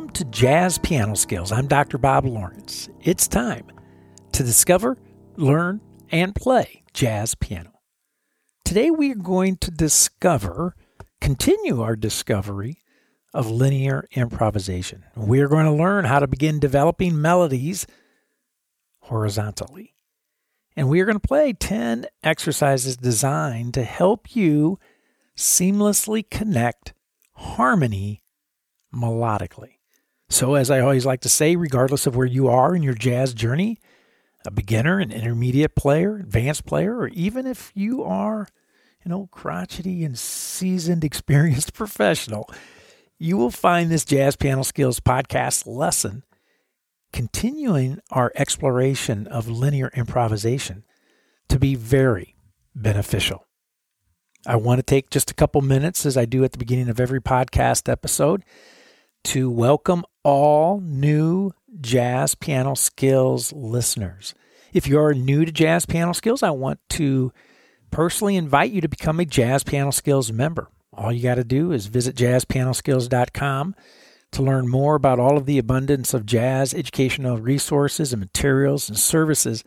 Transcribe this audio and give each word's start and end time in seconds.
Welcome 0.00 0.14
to 0.14 0.24
Jazz 0.24 0.78
Piano 0.78 1.14
Skills. 1.14 1.52
I'm 1.52 1.66
Dr. 1.66 1.98
Bob 1.98 2.24
Lawrence. 2.24 2.88
It's 3.02 3.28
time 3.28 3.70
to 4.32 4.42
discover, 4.42 4.96
learn, 5.36 5.82
and 6.10 6.34
play 6.34 6.84
jazz 6.94 7.34
piano. 7.34 7.80
Today 8.64 8.90
we 8.90 9.12
are 9.12 9.16
going 9.16 9.58
to 9.58 9.70
discover, 9.70 10.74
continue 11.20 11.82
our 11.82 11.96
discovery 11.96 12.78
of 13.34 13.50
linear 13.50 14.08
improvisation. 14.12 15.04
We 15.16 15.40
are 15.40 15.48
going 15.48 15.66
to 15.66 15.70
learn 15.70 16.06
how 16.06 16.20
to 16.20 16.26
begin 16.26 16.60
developing 16.60 17.20
melodies 17.20 17.86
horizontally. 19.00 19.96
And 20.76 20.88
we 20.88 21.02
are 21.02 21.04
going 21.04 21.20
to 21.20 21.28
play 21.28 21.52
10 21.52 22.06
exercises 22.22 22.96
designed 22.96 23.74
to 23.74 23.84
help 23.84 24.34
you 24.34 24.78
seamlessly 25.36 26.24
connect 26.30 26.94
harmony 27.34 28.22
melodically. 28.94 29.79
So, 30.30 30.54
as 30.54 30.70
I 30.70 30.78
always 30.78 31.04
like 31.04 31.20
to 31.22 31.28
say, 31.28 31.56
regardless 31.56 32.06
of 32.06 32.14
where 32.14 32.26
you 32.26 32.46
are 32.48 32.74
in 32.74 32.84
your 32.84 32.94
jazz 32.94 33.34
journey, 33.34 33.78
a 34.46 34.50
beginner, 34.52 35.00
an 35.00 35.10
intermediate 35.10 35.74
player, 35.74 36.16
advanced 36.16 36.64
player, 36.64 36.96
or 36.96 37.08
even 37.08 37.48
if 37.48 37.72
you 37.74 38.04
are, 38.04 38.46
an 39.02 39.12
old 39.12 39.32
crotchety 39.32 40.04
and 40.04 40.16
seasoned, 40.16 41.02
experienced 41.04 41.74
professional, 41.74 42.48
you 43.18 43.36
will 43.36 43.50
find 43.50 43.90
this 43.90 44.04
Jazz 44.04 44.36
Piano 44.36 44.62
Skills 44.62 45.00
podcast 45.00 45.66
lesson 45.66 46.22
continuing 47.12 47.98
our 48.10 48.30
exploration 48.36 49.26
of 49.26 49.48
linear 49.48 49.90
improvisation 49.96 50.84
to 51.48 51.58
be 51.58 51.74
very 51.74 52.36
beneficial. 52.74 53.46
I 54.46 54.56
want 54.56 54.78
to 54.78 54.84
take 54.84 55.10
just 55.10 55.30
a 55.30 55.34
couple 55.34 55.60
minutes, 55.60 56.06
as 56.06 56.16
I 56.16 56.24
do 56.24 56.44
at 56.44 56.52
the 56.52 56.58
beginning 56.58 56.88
of 56.88 57.00
every 57.00 57.20
podcast 57.20 57.90
episode, 57.90 58.44
to 59.24 59.50
welcome 59.50 60.04
all 60.22 60.80
new 60.80 61.52
Jazz 61.80 62.34
Piano 62.34 62.74
Skills 62.74 63.52
listeners. 63.52 64.34
If 64.72 64.86
you 64.86 65.00
are 65.00 65.14
new 65.14 65.44
to 65.44 65.52
Jazz 65.52 65.86
Piano 65.86 66.12
Skills, 66.12 66.42
I 66.42 66.50
want 66.50 66.80
to 66.90 67.32
personally 67.90 68.36
invite 68.36 68.70
you 68.70 68.80
to 68.80 68.88
become 68.88 69.20
a 69.20 69.24
Jazz 69.24 69.64
Piano 69.64 69.90
Skills 69.90 70.30
member. 70.32 70.68
All 70.92 71.12
you 71.12 71.22
got 71.22 71.36
to 71.36 71.44
do 71.44 71.72
is 71.72 71.86
visit 71.86 72.16
jazzpianoskills.com 72.16 73.74
to 74.32 74.42
learn 74.42 74.68
more 74.68 74.94
about 74.94 75.18
all 75.18 75.36
of 75.36 75.46
the 75.46 75.58
abundance 75.58 76.14
of 76.14 76.26
jazz 76.26 76.72
educational 76.72 77.38
resources 77.38 78.12
and 78.12 78.20
materials 78.20 78.88
and 78.88 78.98
services 78.98 79.64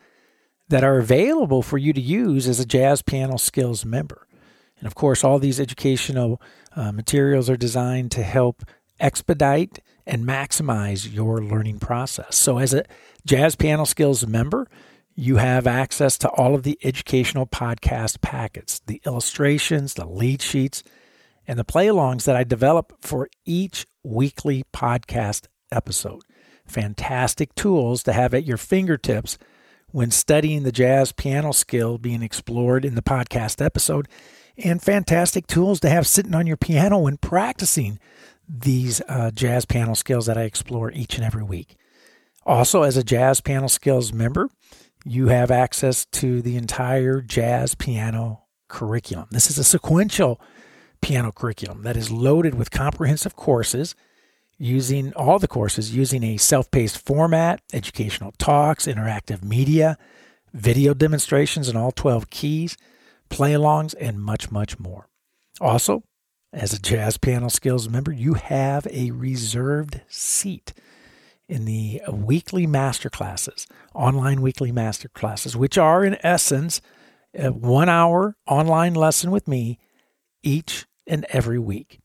that 0.69 0.83
are 0.83 0.97
available 0.97 1.61
for 1.61 1.77
you 1.77 1.91
to 1.93 2.01
use 2.01 2.47
as 2.47 2.59
a 2.59 2.65
Jazz 2.65 3.01
Piano 3.01 3.37
Skills 3.37 3.83
member. 3.83 4.27
And 4.77 4.87
of 4.87 4.95
course, 4.95 5.23
all 5.23 5.39
these 5.39 5.59
educational 5.59 6.41
uh, 6.75 6.91
materials 6.91 7.49
are 7.49 7.57
designed 7.57 8.11
to 8.11 8.23
help 8.23 8.63
expedite 8.99 9.79
and 10.05 10.25
maximize 10.25 11.11
your 11.13 11.41
learning 11.43 11.79
process. 11.79 12.35
So, 12.35 12.57
as 12.57 12.73
a 12.73 12.83
Jazz 13.25 13.55
Piano 13.55 13.85
Skills 13.85 14.25
member, 14.27 14.67
you 15.15 15.37
have 15.37 15.67
access 15.67 16.17
to 16.19 16.29
all 16.29 16.55
of 16.55 16.63
the 16.63 16.77
educational 16.83 17.45
podcast 17.45 18.21
packets, 18.21 18.81
the 18.87 19.01
illustrations, 19.05 19.93
the 19.93 20.05
lead 20.05 20.41
sheets, 20.41 20.83
and 21.47 21.59
the 21.59 21.63
play 21.63 21.87
alongs 21.87 22.23
that 22.25 22.35
I 22.35 22.43
develop 22.43 22.93
for 23.01 23.29
each 23.45 23.85
weekly 24.03 24.63
podcast 24.73 25.47
episode. 25.71 26.23
Fantastic 26.65 27.53
tools 27.55 28.03
to 28.03 28.13
have 28.13 28.33
at 28.33 28.45
your 28.45 28.57
fingertips 28.57 29.37
when 29.91 30.09
studying 30.09 30.63
the 30.63 30.71
jazz 30.71 31.11
piano 31.11 31.51
skill 31.51 31.97
being 31.97 32.23
explored 32.23 32.83
in 32.83 32.95
the 32.95 33.03
podcast 33.03 33.63
episode, 33.63 34.07
and 34.57 34.81
fantastic 34.81 35.45
tools 35.45 35.79
to 35.79 35.89
have 35.89 36.07
sitting 36.07 36.33
on 36.33 36.47
your 36.47 36.57
piano 36.57 36.99
when 36.99 37.17
practicing 37.17 37.99
these 38.47 39.01
uh, 39.07 39.31
jazz 39.31 39.65
piano 39.65 39.95
skills 39.95 40.25
that 40.25 40.37
I 40.37 40.43
explore 40.43 40.91
each 40.91 41.15
and 41.15 41.25
every 41.25 41.43
week. 41.43 41.75
Also, 42.45 42.83
as 42.83 42.97
a 42.97 43.03
Jazz 43.03 43.39
Piano 43.39 43.67
Skills 43.67 44.11
member, 44.11 44.49
you 45.05 45.27
have 45.27 45.49
access 45.49 46.05
to 46.05 46.41
the 46.41 46.57
entire 46.57 47.21
jazz 47.21 47.75
piano 47.75 48.43
curriculum. 48.67 49.27
This 49.31 49.49
is 49.49 49.57
a 49.57 49.63
sequential 49.63 50.41
piano 51.01 51.31
curriculum 51.31 51.83
that 51.83 51.97
is 51.97 52.11
loaded 52.11 52.55
with 52.55 52.71
comprehensive 52.71 53.35
courses 53.35 53.95
using 54.57 55.13
all 55.13 55.39
the 55.39 55.47
courses 55.47 55.95
using 55.95 56.23
a 56.23 56.37
self 56.37 56.69
paced 56.71 56.97
format, 56.97 57.61
educational 57.71 58.33
talks, 58.37 58.87
interactive 58.87 59.43
media, 59.43 59.97
video 60.53 60.93
demonstrations 60.93 61.69
in 61.69 61.75
all 61.75 61.91
12 61.91 62.29
keys, 62.29 62.77
play 63.29 63.53
alongs, 63.53 63.95
and 63.99 64.21
much, 64.21 64.51
much 64.51 64.79
more. 64.79 65.07
Also, 65.61 66.03
as 66.53 66.71
a 66.71 66.79
Jazz 66.79 67.17
Piano 67.17 67.49
Skills 67.49 67.89
member, 67.89 68.11
you 68.11 68.35
have 68.35 68.87
a 68.91 69.11
reserved 69.11 70.01
seat 70.07 70.71
in 71.49 71.65
the 71.65 72.01
weekly 72.11 72.67
master 72.67 73.09
classes, 73.09 73.67
online 73.93 74.41
weekly 74.41 74.71
master 74.71 75.09
classes, 75.09 75.57
which 75.57 75.77
are 75.77 76.05
in 76.05 76.17
essence 76.23 76.79
a 77.33 77.51
one 77.51 77.89
hour 77.89 78.37
online 78.47 78.93
lesson 78.93 79.31
with 79.31 79.47
me 79.47 79.79
each 80.43 80.85
and 81.07 81.25
every 81.29 81.59
week. 81.59 81.99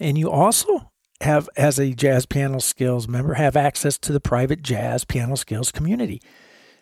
And 0.00 0.18
you 0.18 0.30
also 0.30 0.92
have, 1.22 1.48
as 1.56 1.78
a 1.78 1.94
Jazz 1.94 2.26
Piano 2.26 2.58
Skills 2.58 3.08
member, 3.08 3.34
have 3.34 3.56
access 3.56 3.96
to 3.98 4.12
the 4.12 4.20
private 4.20 4.62
Jazz 4.62 5.04
Piano 5.04 5.36
Skills 5.36 5.72
community. 5.72 6.20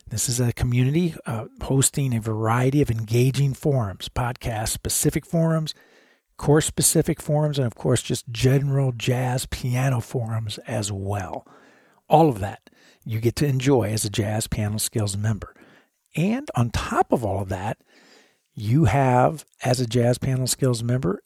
This 0.09 0.28
is 0.28 0.41
a 0.41 0.53
community 0.53 1.15
uh, 1.25 1.47
hosting 1.62 2.15
a 2.15 2.21
variety 2.21 2.82
of 2.82 2.91
engaging 2.91 3.55
forums, 3.55 4.09
podcast 4.09 4.71
specific 4.71 5.25
forums, 5.25 5.75
course 6.37 6.66
specific 6.66 7.20
forums, 7.20 7.59
and 7.59 7.66
of 7.66 7.75
course, 7.75 8.03
just 8.03 8.28
general 8.31 8.93
jazz 8.93 9.47
piano 9.47 10.00
forums 10.00 10.59
as 10.66 10.91
well. 10.91 11.47
All 12.09 12.28
of 12.28 12.41
that 12.41 12.70
you 13.04 13.20
get 13.20 13.37
to 13.37 13.47
enjoy 13.47 13.91
as 13.91 14.04
a 14.04 14.10
Jazz 14.10 14.47
Piano 14.47 14.78
Skills 14.78 15.16
member. 15.16 15.54
And 16.16 16.48
on 16.54 16.70
top 16.70 17.12
of 17.12 17.25
all 17.25 17.43
of 17.43 17.48
that, 17.48 17.78
you 18.54 18.84
have, 18.84 19.44
as 19.65 19.81
a 19.81 19.87
Jazz 19.87 20.19
Piano 20.19 20.47
Skills 20.47 20.82
member, 20.82 21.22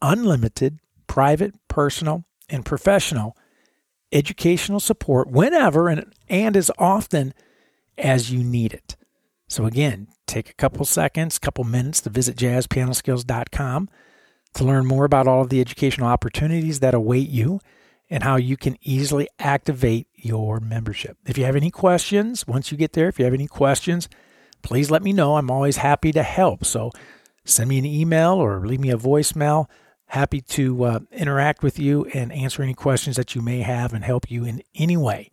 unlimited 0.00 0.80
private, 1.06 1.54
personal, 1.68 2.24
and 2.48 2.64
professional 2.64 3.36
educational 4.12 4.80
support 4.80 5.30
whenever 5.30 5.88
and, 5.88 6.12
and 6.28 6.56
as 6.56 6.68
often 6.78 7.32
as 7.96 8.32
you 8.32 8.42
need 8.42 8.72
it. 8.72 8.96
So, 9.46 9.66
again, 9.66 10.08
take 10.26 10.50
a 10.50 10.54
couple 10.54 10.84
seconds, 10.84 11.38
couple 11.38 11.64
minutes 11.64 12.00
to 12.02 12.10
visit 12.10 12.36
jazzpianoskills.com 12.36 13.88
to 14.54 14.64
learn 14.64 14.86
more 14.86 15.04
about 15.04 15.26
all 15.26 15.42
of 15.42 15.48
the 15.48 15.60
educational 15.60 16.08
opportunities 16.08 16.80
that 16.80 16.94
await 16.94 17.28
you 17.28 17.60
and 18.08 18.22
how 18.22 18.36
you 18.36 18.56
can 18.56 18.76
easily 18.82 19.28
activate 19.38 20.08
your 20.16 20.58
membership. 20.58 21.16
If 21.26 21.38
you 21.38 21.44
have 21.44 21.56
any 21.56 21.70
questions, 21.70 22.46
once 22.46 22.72
you 22.72 22.76
get 22.76 22.92
there, 22.92 23.08
if 23.08 23.18
you 23.18 23.24
have 23.24 23.34
any 23.34 23.46
questions, 23.46 24.08
please 24.62 24.90
let 24.90 25.02
me 25.02 25.12
know. 25.12 25.36
I'm 25.36 25.50
always 25.50 25.76
happy 25.76 26.10
to 26.12 26.22
help. 26.22 26.64
So 26.64 26.90
send 27.44 27.68
me 27.68 27.78
an 27.78 27.86
email 27.86 28.32
or 28.32 28.66
leave 28.66 28.80
me 28.80 28.90
a 28.90 28.98
voicemail. 28.98 29.66
Happy 30.06 30.40
to 30.40 30.84
uh, 30.84 31.00
interact 31.12 31.62
with 31.62 31.78
you 31.78 32.04
and 32.12 32.32
answer 32.32 32.64
any 32.64 32.74
questions 32.74 33.14
that 33.14 33.36
you 33.36 33.42
may 33.42 33.60
have 33.60 33.92
and 33.92 34.04
help 34.04 34.28
you 34.28 34.44
in 34.44 34.62
any 34.74 34.96
way 34.96 35.30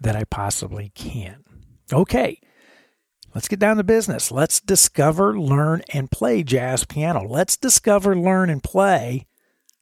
that 0.00 0.16
I 0.16 0.24
possibly 0.24 0.90
can. 0.94 1.44
Okay. 1.92 2.40
Let's 3.34 3.48
get 3.48 3.58
down 3.58 3.78
to 3.78 3.84
business. 3.84 4.30
Let's 4.30 4.60
discover, 4.60 5.38
learn, 5.38 5.82
and 5.92 6.10
play 6.10 6.44
jazz 6.44 6.84
piano. 6.84 7.26
Let's 7.26 7.56
discover, 7.56 8.16
learn, 8.16 8.48
and 8.48 8.62
play 8.62 9.26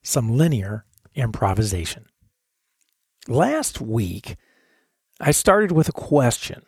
some 0.02 0.36
linear 0.36 0.86
improvisation. 1.14 2.06
Last 3.28 3.80
week, 3.80 4.36
I 5.20 5.32
started 5.32 5.70
with 5.70 5.88
a 5.88 5.92
question, 5.92 6.62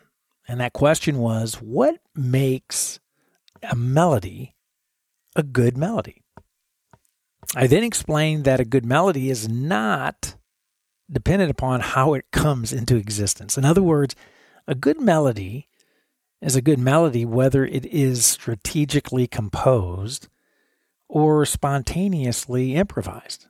and 0.47 0.61
that 0.61 0.75
question 0.75 1.19
was 1.19 1.55
what 1.55 2.01
makes 2.15 3.01
a 3.63 3.75
melody 3.75 4.55
a 5.35 5.43
good 5.43 5.77
melody? 5.77 6.23
I 7.57 7.67
then 7.67 7.85
explained 7.85 8.45
that 8.45 8.61
a 8.61 8.65
good 8.65 8.85
melody 8.85 9.31
is 9.31 9.49
not 9.49 10.37
dependent 11.11 11.51
upon 11.51 11.81
how 11.81 12.15
it 12.15 12.31
comes 12.31 12.73
into 12.73 12.97
existence. 12.97 13.59
In 13.59 13.65
other 13.65 13.83
words, 13.83 14.15
a 14.67 14.75
good 14.75 15.01
melody 15.01 15.69
is 16.45 16.55
a 16.55 16.63
good 16.63 16.79
melody, 16.79 17.25
whether 17.25 17.65
it 17.65 17.87
is 17.87 18.27
strategically 18.27 19.27
composed 19.27 20.29
or 21.09 21.47
spontaneously 21.47 22.75
improvised. 22.75 23.47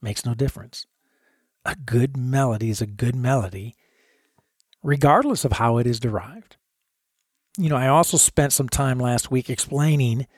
Makes 0.00 0.24
no 0.24 0.32
difference. 0.32 0.86
A 1.64 1.74
good 1.74 2.16
melody 2.16 2.70
is 2.70 2.80
a 2.80 2.86
good 2.86 3.16
melody, 3.16 3.74
regardless 4.80 5.44
of 5.44 5.52
how 5.52 5.78
it 5.78 5.86
is 5.88 5.98
derived. 5.98 6.56
You 7.58 7.68
know, 7.68 7.76
I 7.76 7.88
also 7.88 8.16
spent 8.16 8.52
some 8.52 8.68
time 8.68 9.00
last 9.00 9.28
week 9.28 9.50
explaining 9.50 10.28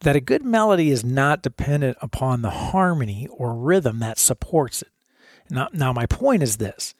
that 0.00 0.16
a 0.16 0.20
good 0.20 0.44
melody 0.44 0.90
is 0.90 1.02
not 1.02 1.42
dependent 1.42 1.96
upon 2.02 2.42
the 2.42 2.50
harmony 2.50 3.26
or 3.30 3.54
rhythm 3.54 4.00
that 4.00 4.18
supports 4.18 4.82
it. 4.82 4.88
Now, 5.48 5.68
now 5.72 5.94
my 5.94 6.04
point 6.04 6.42
is 6.42 6.58
this 6.58 6.94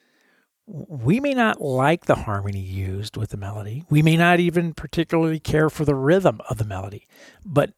we 0.71 1.19
may 1.19 1.33
not 1.33 1.61
like 1.61 2.05
the 2.05 2.15
harmony 2.15 2.59
used 2.59 3.17
with 3.17 3.31
the 3.31 3.37
melody. 3.37 3.83
We 3.89 4.03
may 4.03 4.15
not 4.15 4.39
even 4.39 4.75
particularly 4.75 5.39
care 5.39 5.69
for 5.69 5.83
the 5.83 5.95
rhythm 5.95 6.41
of 6.47 6.57
the 6.57 6.65
melody. 6.65 7.07
But 7.43 7.73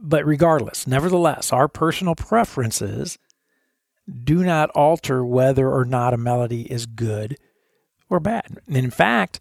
but 0.00 0.24
regardless, 0.24 0.86
nevertheless, 0.86 1.52
our 1.52 1.68
personal 1.68 2.14
preferences 2.14 3.18
do 4.22 4.44
not 4.44 4.70
alter 4.70 5.24
whether 5.24 5.68
or 5.68 5.84
not 5.84 6.14
a 6.14 6.18
melody 6.18 6.70
is 6.70 6.86
good 6.86 7.36
or 8.08 8.20
bad. 8.20 8.58
And 8.68 8.76
in 8.76 8.90
fact, 8.90 9.40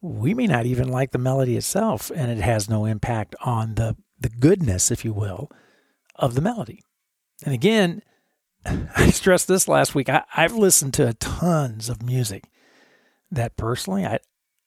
we 0.00 0.32
may 0.32 0.46
not 0.46 0.64
even 0.66 0.88
like 0.88 1.10
the 1.10 1.18
melody 1.18 1.56
itself, 1.56 2.10
and 2.14 2.30
it 2.30 2.42
has 2.42 2.70
no 2.70 2.86
impact 2.86 3.34
on 3.42 3.74
the, 3.74 3.96
the 4.18 4.30
goodness, 4.30 4.90
if 4.90 5.04
you 5.04 5.12
will, 5.12 5.50
of 6.14 6.34
the 6.34 6.40
melody. 6.40 6.82
And 7.44 7.52
again, 7.52 8.02
I 8.64 9.10
stressed 9.10 9.48
this 9.48 9.68
last 9.68 9.94
week. 9.94 10.08
I, 10.08 10.24
have 10.32 10.54
listened 10.54 10.94
to 10.94 11.14
tons 11.14 11.88
of 11.88 12.02
music 12.02 12.44
that 13.30 13.56
personally 13.56 14.04
I, 14.04 14.18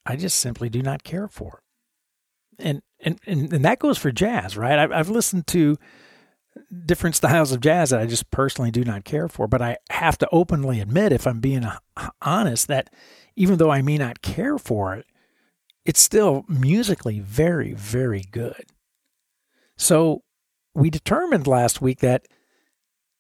I 0.06 0.16
just 0.16 0.38
simply 0.38 0.69
do 0.69 0.81
not 0.81 1.04
care 1.04 1.28
for. 1.28 1.62
And, 2.60 2.81
and, 3.00 3.19
and, 3.25 3.54
and 3.54 3.66
that 3.66 3.80
goes 3.80 3.98
for 3.98 4.12
jazz, 4.12 4.57
right? 4.57 4.80
I've, 4.80 4.92
I've 4.92 5.10
listened 5.10 5.48
to 5.48 5.78
different 6.86 7.16
styles 7.18 7.51
of 7.51 7.62
jazz 7.62 7.92
that 7.92 8.00
I 8.00 8.06
just 8.06 8.31
personally 8.31 8.72
do 8.72 8.84
not 8.84 9.04
care 9.04 9.28
for. 9.28 9.48
But 9.48 9.62
I 9.62 9.78
have 9.90 10.18
to 10.19 10.30
openly 10.31 10.80
admit, 10.80 11.12
if 11.12 11.28
I'm 11.28 11.39
being 11.39 11.68
honest, 12.22 12.68
that 12.68 12.89
even 13.36 13.57
though 13.57 13.72
I 13.72 13.81
may 13.81 13.98
not 13.98 14.22
care 14.22 14.57
for 14.57 14.96
it, 14.96 15.06
it's 15.86 16.00
still 16.00 16.46
musically 16.48 17.19
very, 17.19 17.74
very 17.74 18.24
good. 18.31 18.66
So 19.75 20.24
we 20.74 20.89
determined 20.89 21.46
last 21.48 21.81
week 21.81 22.00
that 22.00 22.25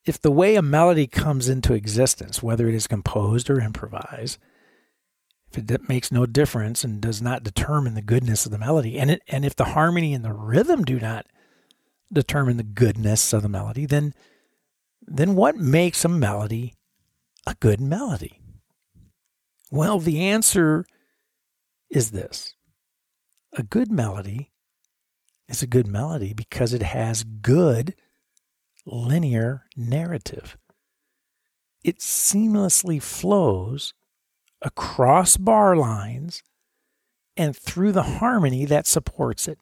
if 0.05 0.21
the 0.21 0.31
way 0.31 0.55
a 0.55 0.61
melody 0.61 1.07
comes 1.07 1.47
into 1.47 1.73
existence, 1.73 2.43
whether 2.43 2.67
it 2.67 2.75
is 2.75 2.87
composed 2.87 3.49
or 3.49 3.59
improvised, 3.59 4.37
if 5.51 5.57
it 5.69 5.87
makes 5.89 6.11
no 6.11 6.25
difference 6.25 6.83
and 6.83 6.99
does 6.99 7.21
not 7.21 7.43
determine 7.43 7.93
the 7.93 8.01
goodness 8.01 8.45
of 8.45 8.51
the 8.51 8.57
melody, 8.57 8.97
and 8.97 9.11
it, 9.11 9.21
and 9.27 9.45
if 9.45 9.55
the 9.55 9.65
harmony 9.65 10.13
and 10.13 10.25
the 10.25 10.33
rhythm 10.33 10.83
do 10.83 10.99
not 10.99 11.25
determine 12.11 12.57
the 12.57 12.63
goodness 12.63 13.33
of 13.33 13.41
the 13.41 13.49
melody, 13.49 13.85
then 13.85 14.13
then 15.05 15.35
what 15.35 15.57
makes 15.57 16.05
a 16.05 16.09
melody 16.09 16.73
a 17.45 17.55
good 17.59 17.81
melody? 17.81 18.39
Well, 19.69 19.99
the 19.99 20.21
answer 20.21 20.85
is 21.89 22.11
this. 22.11 22.55
A 23.57 23.63
good 23.63 23.91
melody 23.91 24.51
is 25.47 25.61
a 25.61 25.67
good 25.67 25.87
melody 25.87 26.33
because 26.33 26.73
it 26.73 26.81
has 26.81 27.23
good 27.23 27.95
linear 28.85 29.65
narrative. 29.75 30.57
It 31.83 31.99
seamlessly 31.99 33.01
flows 33.01 33.93
across 34.61 35.37
bar 35.37 35.75
lines 35.75 36.43
and 37.35 37.55
through 37.55 37.91
the 37.91 38.03
harmony 38.03 38.65
that 38.65 38.87
supports 38.87 39.47
it. 39.47 39.59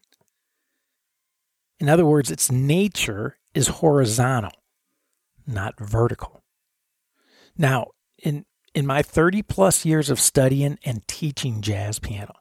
In 1.80 1.90
other 1.90 2.06
words, 2.06 2.30
its 2.30 2.52
nature 2.52 3.38
is 3.56 3.68
horizontal, 3.68 4.52
not 5.48 5.80
vertical. 5.80 6.44
Now, 7.58 7.88
in, 8.20 8.46
in 8.76 8.86
my 8.86 9.02
30 9.02 9.42
plus 9.44 9.84
years 9.84 10.10
of 10.10 10.20
studying 10.20 10.78
and 10.86 11.08
teaching 11.08 11.62
jazz 11.62 11.98
piano, 11.98 12.36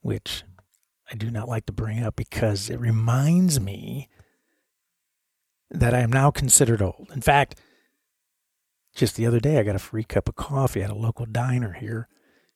which 0.00 0.44
I 1.10 1.16
do 1.16 1.30
not 1.30 1.48
like 1.48 1.66
to 1.66 1.72
bring 1.72 2.02
up 2.02 2.14
because 2.16 2.70
it 2.70 2.78
reminds 2.78 3.60
me 3.60 4.08
that 5.70 5.94
I 5.94 6.00
am 6.00 6.10
now 6.10 6.30
considered 6.30 6.82
old. 6.82 7.10
In 7.14 7.20
fact, 7.20 7.60
just 8.94 9.16
the 9.16 9.26
other 9.26 9.40
day, 9.40 9.58
I 9.58 9.62
got 9.62 9.76
a 9.76 9.80
free 9.80 10.04
cup 10.04 10.28
of 10.28 10.34
coffee 10.34 10.82
at 10.82 10.90
a 10.90 10.94
local 10.94 11.26
diner 11.26 11.74
here 11.74 12.08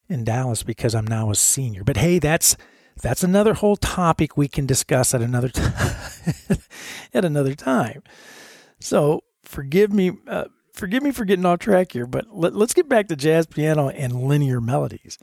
in 0.09 0.25
Dallas 0.25 0.63
because 0.63 0.95
I'm 0.95 1.07
now 1.07 1.31
a 1.31 1.35
senior. 1.35 1.85
But 1.85 1.99
hey, 1.99 2.19
that's 2.19 2.57
that's 3.01 3.23
another 3.25 3.55
whole 3.55 3.77
topic 3.77 4.37
we 4.37 4.49
can 4.49 4.67
discuss 4.67 5.15
at 5.15 5.23
another 5.23 5.49
time. 5.49 5.97
at 7.15 7.25
another 7.25 7.55
time. 7.55 8.03
So 8.81 9.23
forgive 9.45 9.93
me, 9.93 10.13
uh, 10.27 10.45
forgive 10.73 11.03
me 11.03 11.11
for 11.11 11.25
getting 11.25 11.47
off 11.47 11.61
track 11.61 11.93
here, 11.93 12.07
but 12.07 12.27
let, 12.31 12.55
let's 12.55 12.75
get 12.75 12.89
back 12.89 13.09
to 13.09 13.17
jazz 13.17 13.47
piano 13.47 13.89
and 13.89 14.25
linear 14.25 14.61
melodies. 14.61 15.19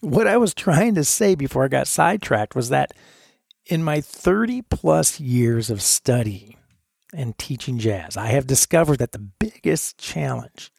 What 0.00 0.26
I 0.26 0.36
was 0.36 0.54
trying 0.54 0.94
to 0.96 1.04
say 1.04 1.34
before 1.34 1.64
I 1.64 1.68
got 1.68 1.86
sidetracked 1.86 2.54
was 2.54 2.68
that 2.70 2.92
in 3.66 3.82
my 3.82 4.00
30 4.00 4.62
plus 4.62 5.20
years 5.20 5.70
of 5.70 5.82
studying 5.82 6.56
and 7.16 7.38
teaching 7.38 7.78
jazz, 7.78 8.16
I 8.16 8.26
have 8.26 8.46
discovered 8.46 8.98
that 8.98 9.12
the 9.12 9.18
biggest 9.18 9.98
challenge, 9.98 10.70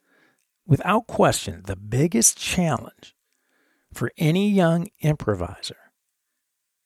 without 0.65 1.07
question, 1.07 1.63
the 1.65 1.75
biggest 1.75 2.37
challenge 2.37 3.15
for 3.93 4.11
any 4.17 4.49
young 4.49 4.87
improviser 5.01 5.77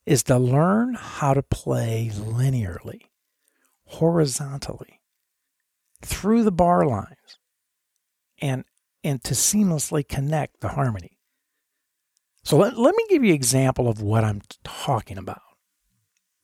is 0.06 0.24
to 0.24 0.38
learn 0.38 0.95
how 0.95 1.33
to 1.33 1.44
play 1.44 2.09
linearly, 2.13 3.01
horizontally, 3.86 5.01
through 6.01 6.44
the 6.44 6.51
bar 6.51 6.86
lines, 6.86 7.38
and, 8.42 8.63
and 9.03 9.24
to 9.24 9.33
seamlessly 9.33 10.07
connect 10.07 10.62
the 10.62 10.69
harmony. 10.69 11.18
So 12.44 12.57
let, 12.57 12.77
let 12.77 12.95
me 12.95 13.06
give 13.09 13.24
you 13.24 13.30
an 13.30 13.36
example 13.36 13.88
of 13.88 14.01
what 14.01 14.24
I'm 14.24 14.42
talking 14.63 15.18
about. 15.18 15.42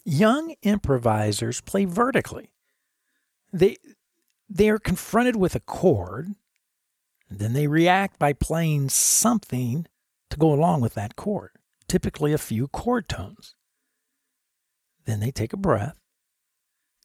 Young 0.06 0.54
improvisers 0.62 1.62
play 1.62 1.86
vertically. 1.86 2.52
They, 3.52 3.78
they 4.50 4.70
are 4.70 4.80
confronted 4.80 5.36
with 5.36 5.56
a 5.56 5.60
chord, 5.60 6.30
and 7.30 7.40
then 7.40 7.54
they 7.54 7.68
react 7.68 8.20
by 8.20 8.34
playing 8.34 8.90
something 8.90 9.88
to 10.30 10.38
go 10.38 10.54
along 10.54 10.82
with 10.82 10.94
that 10.96 11.16
chord 11.16 11.52
typically 11.88 12.34
a 12.34 12.38
few 12.38 12.68
chord 12.68 13.08
tones. 13.08 13.56
Then 15.06 15.20
they 15.20 15.32
take 15.32 15.54
a 15.54 15.58
breath 15.58 15.98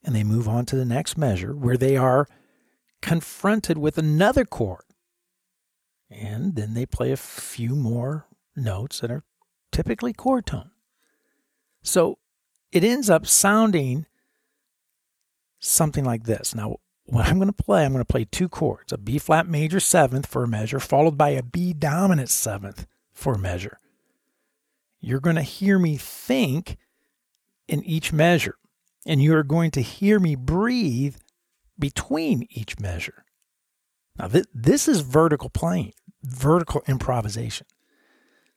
and 0.03 0.15
they 0.15 0.23
move 0.23 0.47
on 0.47 0.65
to 0.67 0.75
the 0.75 0.85
next 0.85 1.17
measure 1.17 1.55
where 1.55 1.77
they 1.77 1.95
are 1.95 2.27
confronted 3.01 3.77
with 3.77 3.97
another 3.97 4.45
chord. 4.45 4.83
And 6.09 6.55
then 6.55 6.73
they 6.73 6.85
play 6.85 7.11
a 7.11 7.17
few 7.17 7.75
more 7.75 8.27
notes 8.55 8.99
that 8.99 9.11
are 9.11 9.23
typically 9.71 10.13
chord 10.13 10.45
tone. 10.45 10.71
So 11.81 12.19
it 12.71 12.83
ends 12.83 13.09
up 13.09 13.25
sounding 13.25 14.05
something 15.63 16.03
like 16.03 16.23
this. 16.23 16.53
Now, 16.55 16.77
what 17.05 17.27
I'm 17.27 17.37
going 17.37 17.51
to 17.51 17.63
play, 17.63 17.85
I'm 17.85 17.91
going 17.91 18.03
to 18.03 18.11
play 18.11 18.25
two 18.25 18.49
chords 18.49 18.93
a 18.93 18.97
B 18.97 19.17
flat 19.17 19.47
major 19.47 19.79
seventh 19.79 20.25
for 20.25 20.43
a 20.43 20.47
measure, 20.47 20.79
followed 20.79 21.17
by 21.17 21.29
a 21.29 21.43
B 21.43 21.73
dominant 21.73 22.29
seventh 22.29 22.87
for 23.13 23.33
a 23.33 23.39
measure 23.39 23.77
you're 25.03 25.19
going 25.19 25.35
to 25.35 25.41
hear 25.41 25.77
me 25.77 25.97
think 25.97 26.77
in 27.67 27.83
each 27.83 28.13
measure, 28.13 28.55
and 29.05 29.21
you 29.21 29.35
are 29.35 29.43
going 29.43 29.69
to 29.71 29.81
hear 29.81 30.17
me 30.17 30.33
breathe 30.33 31.17
between 31.77 32.47
each 32.49 32.79
measure. 32.79 33.25
Now, 34.17 34.29
th- 34.29 34.45
this 34.53 34.87
is 34.87 35.01
vertical 35.01 35.49
playing, 35.49 35.91
vertical 36.23 36.83
improvisation. 36.87 37.67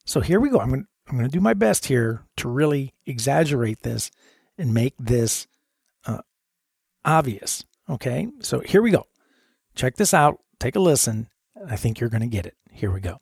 So 0.05 0.21
here 0.21 0.39
we 0.39 0.49
go. 0.49 0.61
I'm 0.61 0.69
going, 0.69 0.87
I'm 1.09 1.17
going 1.19 1.29
to 1.29 1.37
do 1.37 1.41
my 1.41 1.55
best 1.55 1.87
here 1.87 2.23
to 2.37 2.49
really 2.49 2.95
exaggerate 3.07 3.83
this 3.83 4.13
and 4.57 4.73
make 4.73 4.95
this 5.01 5.49
obvious. 7.07 7.65
Okay, 7.89 8.29
so 8.41 8.61
here 8.61 8.83
we 8.83 8.91
go. 8.91 9.05
Check 9.75 9.97
this 9.97 10.13
out. 10.13 10.41
Take 10.59 10.77
a 10.77 10.81
listen. 10.81 11.29
I 11.69 11.77
think 11.77 12.01
you're 12.01 12.11
going 12.11 12.23
to 12.23 12.27
get 12.27 12.47
it. 12.47 12.55
Here 12.71 12.91
we 12.91 13.01
go. 13.01 13.19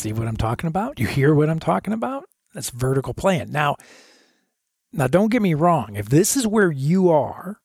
See 0.00 0.14
what 0.14 0.26
I'm 0.26 0.38
talking 0.38 0.66
about? 0.66 0.98
You 0.98 1.06
hear 1.06 1.34
what 1.34 1.50
I'm 1.50 1.58
talking 1.58 1.92
about? 1.92 2.24
That's 2.54 2.70
vertical 2.70 3.12
playing. 3.12 3.52
Now, 3.52 3.76
now 4.94 5.08
don't 5.08 5.30
get 5.30 5.42
me 5.42 5.52
wrong. 5.52 5.94
If 5.94 6.08
this 6.08 6.38
is 6.38 6.46
where 6.46 6.70
you 6.70 7.10
are, 7.10 7.60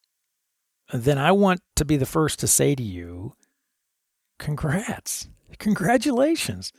then 0.91 1.17
I 1.17 1.31
want 1.31 1.61
to 1.77 1.85
be 1.85 1.95
the 1.95 2.05
first 2.05 2.39
to 2.39 2.47
say 2.47 2.75
to 2.75 2.83
you, 2.83 3.35
congrats. 4.37 5.29
Congratulations. 5.59 6.73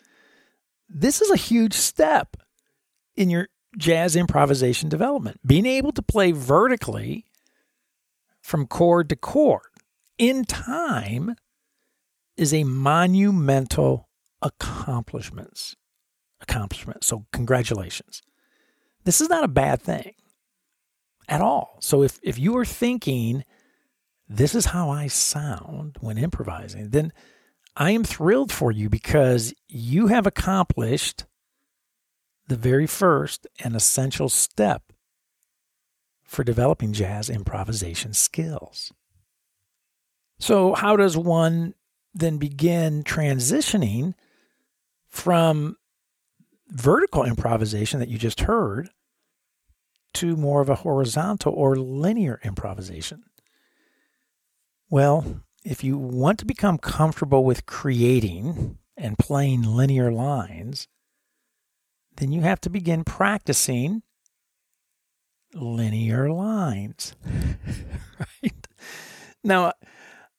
This 0.91 1.23
is 1.23 1.31
a 1.31 1.37
huge 1.37 1.73
step 1.73 2.37
in 3.17 3.31
your 3.31 3.49
jazz 3.79 4.15
improvisation 4.15 4.91
development. 4.91 5.41
Being 5.47 5.65
able 5.65 5.93
to 5.93 6.03
play 6.03 6.33
vertically 6.33 7.25
from 8.43 8.67
chord 8.67 9.09
to 9.09 9.17
chord 9.17 9.63
in 10.19 10.45
time 10.45 11.35
is 12.37 12.53
a 12.53 12.65
monumental 12.65 14.06
accomplishments 14.43 15.77
Accomplishments. 16.41 17.07
So 17.07 17.25
congratulations. 17.33 18.23
This 19.05 19.21
is 19.21 19.29
not 19.29 19.45
a 19.45 19.49
bad 19.49 19.81
thing 19.81 20.13
at 21.29 21.41
all. 21.41 21.79
So 21.81 22.03
if 22.03 22.19
if 22.23 22.39
you 22.39 22.57
are 22.59 22.65
thinking 22.65 23.45
this 24.29 24.55
is 24.55 24.67
how 24.67 24.91
I 24.91 25.07
sound 25.07 25.97
when 26.01 26.19
improvising, 26.19 26.91
then 26.91 27.13
I 27.75 27.93
am 27.93 28.05
thrilled 28.05 28.53
for 28.53 28.71
you 28.71 28.91
because 28.91 29.55
you 29.67 30.09
have 30.09 30.27
accomplished 30.27 31.25
the 32.49 32.57
very 32.57 32.87
first 32.87 33.47
and 33.65 33.75
essential 33.75 34.29
step 34.29 34.93
for 36.23 36.45
developing 36.45 36.93
jazz 36.93 37.31
improvisation 37.31 38.13
skills. 38.13 38.93
So, 40.39 40.75
how 40.75 40.97
does 40.97 41.17
one 41.17 41.75
then 42.13 42.37
begin 42.37 43.05
transitioning 43.05 44.15
from 45.17 45.77
vertical 46.69 47.25
improvisation 47.25 48.01
that 48.01 48.09
you 48.09 48.19
just 48.19 48.41
heard 48.41 48.91
to 50.15 50.37
more 50.37 50.61
of 50.61 50.69
a 50.69 50.77
horizontal 50.77 51.53
or 51.55 51.77
linear 51.77 52.39
improvisation? 52.45 53.25
Well, 54.91 55.43
if 55.65 55.83
you 55.83 55.97
want 55.99 56.39
to 56.41 56.45
become 56.45 56.79
comfortable 56.79 57.45
with 57.45 57.67
creating 57.67 58.79
and 58.97 59.19
playing 59.19 59.63
linear 59.63 60.13
lines, 60.13 60.87
then 62.17 62.31
you 62.31 62.43
have 62.43 62.61
to 62.61 62.71
begin 62.71 63.03
practicing 63.03 64.03
linear 65.55 66.31
lines. 66.31 67.15
right? 68.19 68.69
Now, 69.43 69.73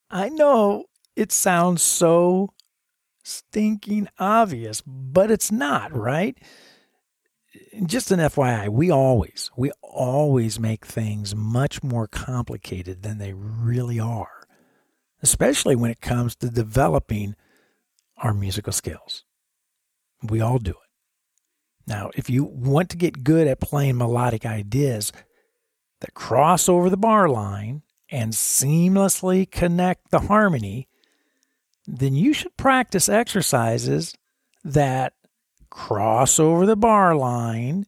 I 0.10 0.29
know 0.29 0.86
it 1.15 1.31
sounds 1.31 1.81
so 1.81 2.53
stinking 3.27 4.07
obvious, 4.19 4.81
but 4.86 5.29
it's 5.29 5.51
not, 5.51 5.93
right? 5.96 6.38
Just 7.86 8.12
an 8.12 8.19
FYI, 8.19 8.69
we 8.69 8.91
always, 8.91 9.51
we 9.57 9.72
always 9.81 10.60
make 10.60 10.86
things 10.86 11.36
much 11.36 11.84
more 11.84 12.07
complicated 12.07 13.03
than 13.03 13.17
they 13.17 13.34
really 13.34 14.00
are, 14.00 14.48
especially 15.22 15.75
when 15.75 15.91
it 15.91 16.01
comes 16.01 16.36
to 16.38 16.50
developing 16.50 17.36
our 18.17 18.34
musical 18.34 18.74
skills. 18.74 19.24
We 20.24 20.41
all 20.41 20.60
do 20.60 20.72
it. 20.72 20.77
Now, 21.88 22.12
if 22.15 22.29
you 22.29 22.43
want 22.43 22.89
to 22.89 22.98
get 22.98 23.24
good 23.24 23.48
at 23.48 23.62
playing 23.62 23.98
melodic 23.98 24.46
ideas 24.46 25.12
that 26.01 26.13
cross 26.13 26.67
over 26.67 26.89
the 26.89 26.98
bar 26.98 27.29
line 27.29 27.81
and 28.10 28.34
seamlessly 28.34 29.50
connect 29.50 30.12
the 30.12 30.19
harmony, 30.19 30.88
then 31.88 32.13
you 32.13 32.34
should 32.34 32.56
practice 32.58 33.08
exercises 33.08 34.13
that 34.63 35.13
cross 35.70 36.39
over 36.39 36.65
the 36.65 36.75
bar 36.75 37.15
line 37.15 37.86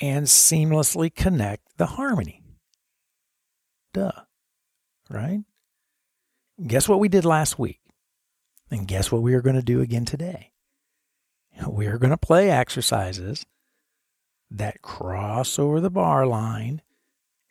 and 0.00 0.26
seamlessly 0.26 1.12
connect 1.14 1.62
the 1.78 1.86
harmony. 1.86 2.42
Duh. 3.94 4.12
Right? 5.08 5.40
Guess 6.64 6.88
what 6.88 7.00
we 7.00 7.08
did 7.08 7.24
last 7.24 7.58
week? 7.58 7.80
And 8.70 8.86
guess 8.86 9.10
what 9.10 9.22
we 9.22 9.34
are 9.34 9.42
going 9.42 9.56
to 9.56 9.62
do 9.62 9.80
again 9.80 10.04
today? 10.04 10.52
We 11.66 11.86
are 11.86 11.98
going 11.98 12.10
to 12.10 12.18
play 12.18 12.50
exercises 12.50 13.46
that 14.50 14.82
cross 14.82 15.58
over 15.58 15.80
the 15.80 15.90
bar 15.90 16.26
line 16.26 16.82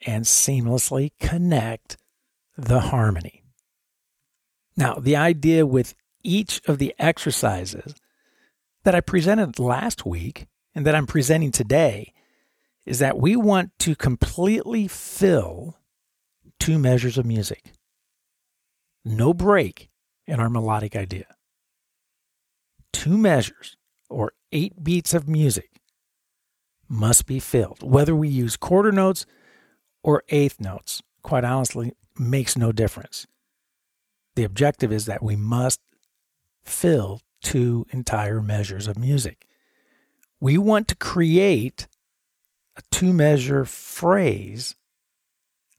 and 0.05 0.25
seamlessly 0.25 1.11
connect 1.19 1.97
the 2.57 2.79
harmony. 2.79 3.44
Now, 4.77 4.95
the 4.95 5.15
idea 5.15 5.65
with 5.65 5.95
each 6.23 6.61
of 6.67 6.79
the 6.79 6.93
exercises 6.99 7.95
that 8.83 8.95
I 8.95 9.01
presented 9.01 9.59
last 9.59 10.05
week 10.05 10.47
and 10.73 10.85
that 10.85 10.95
I'm 10.95 11.07
presenting 11.07 11.51
today 11.51 12.13
is 12.85 12.99
that 12.99 13.17
we 13.17 13.35
want 13.35 13.71
to 13.79 13.95
completely 13.95 14.87
fill 14.87 15.77
two 16.59 16.77
measures 16.77 17.17
of 17.17 17.25
music. 17.25 17.71
No 19.03 19.33
break 19.33 19.89
in 20.27 20.39
our 20.39 20.49
melodic 20.49 20.95
idea. 20.95 21.25
Two 22.91 23.17
measures 23.17 23.77
or 24.09 24.33
eight 24.51 24.83
beats 24.83 25.13
of 25.13 25.27
music 25.27 25.69
must 26.87 27.25
be 27.25 27.39
filled. 27.39 27.83
Whether 27.83 28.15
we 28.15 28.27
use 28.27 28.57
quarter 28.57 28.91
notes 28.91 29.25
or 30.03 30.23
eighth 30.29 30.59
notes, 30.59 31.01
quite 31.21 31.43
honestly, 31.43 31.93
makes 32.17 32.57
no 32.57 32.71
difference. 32.71 33.25
The 34.35 34.43
objective 34.43 34.91
is 34.91 35.05
that 35.05 35.23
we 35.23 35.35
must 35.35 35.79
fill 36.63 37.21
two 37.41 37.85
entire 37.91 38.41
measures 38.41 38.87
of 38.87 38.97
music. 38.97 39.45
We 40.39 40.57
want 40.57 40.87
to 40.89 40.95
create 40.95 41.87
a 42.75 42.81
two 42.91 43.13
measure 43.13 43.65
phrase 43.65 44.75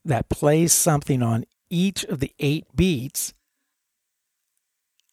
that 0.03 0.29
plays 0.29 0.73
something 0.73 1.21
on 1.21 1.45
each 1.69 2.03
of 2.05 2.19
the 2.19 2.33
eight 2.39 2.65
beats 2.75 3.33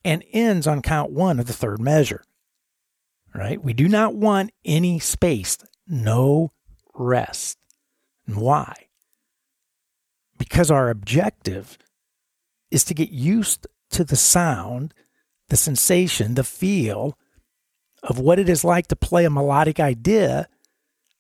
and 0.05 0.23
ends 0.33 0.67
on 0.67 0.83
count 0.83 1.11
one 1.11 1.41
of 1.41 1.47
the 1.47 1.53
third 1.53 1.81
measure. 1.81 2.25
Right? 3.35 3.63
We 3.63 3.73
do 3.73 3.89
not 3.89 4.15
want 4.15 4.53
any 4.65 5.01
space, 5.01 5.59
no 5.89 6.53
rest. 6.95 7.59
And 8.27 8.37
why? 8.37 8.73
Because 10.39 10.71
our 10.71 10.89
objective 10.89 11.77
is 12.71 12.85
to 12.85 12.95
get 12.95 13.11
used 13.11 13.67
to 13.91 14.05
the 14.05 14.17
sound, 14.17 14.95
the 15.49 15.57
sensation, 15.57 16.35
the 16.35 16.45
feel 16.45 17.19
of 18.03 18.19
what 18.19 18.39
it 18.39 18.49
is 18.49 18.65
like 18.65 18.87
to 18.89 18.97
play 18.97 19.25
a 19.25 19.31
melodic 19.31 19.81
idea 19.81 20.49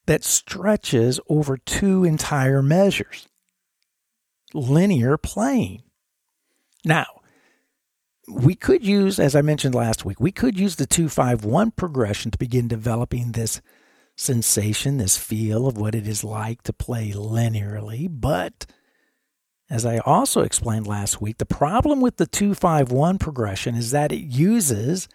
that 0.06 0.24
stretches 0.24 1.18
over 1.28 1.56
two 1.56 2.04
entire 2.04 2.62
measures. 2.62 3.28
Linear 4.52 5.16
playing. 5.16 5.82
Now, 6.84 7.06
we 8.30 8.54
could 8.54 8.84
use, 8.84 9.18
as 9.18 9.34
I 9.34 9.42
mentioned 9.42 9.74
last 9.74 10.04
week, 10.04 10.20
we 10.20 10.32
could 10.32 10.58
use 10.58 10.76
the 10.76 10.86
251 10.86 11.72
progression 11.72 12.30
to 12.30 12.38
begin 12.38 12.68
developing 12.68 13.32
this 13.32 13.60
sensation, 14.16 14.98
this 14.98 15.16
feel 15.16 15.66
of 15.66 15.76
what 15.76 15.94
it 15.94 16.06
is 16.06 16.22
like 16.22 16.62
to 16.62 16.72
play 16.72 17.10
linearly, 17.10 18.08
but 18.10 18.66
as 19.70 19.86
I 19.86 19.98
also 19.98 20.42
explained 20.42 20.86
last 20.86 21.20
week, 21.20 21.38
the 21.38 21.46
problem 21.46 22.00
with 22.00 22.16
the 22.16 22.26
251 22.26 23.18
progression 23.18 23.74
is 23.74 23.90
that 23.92 24.12
it 24.12 24.20
uses 24.20 25.08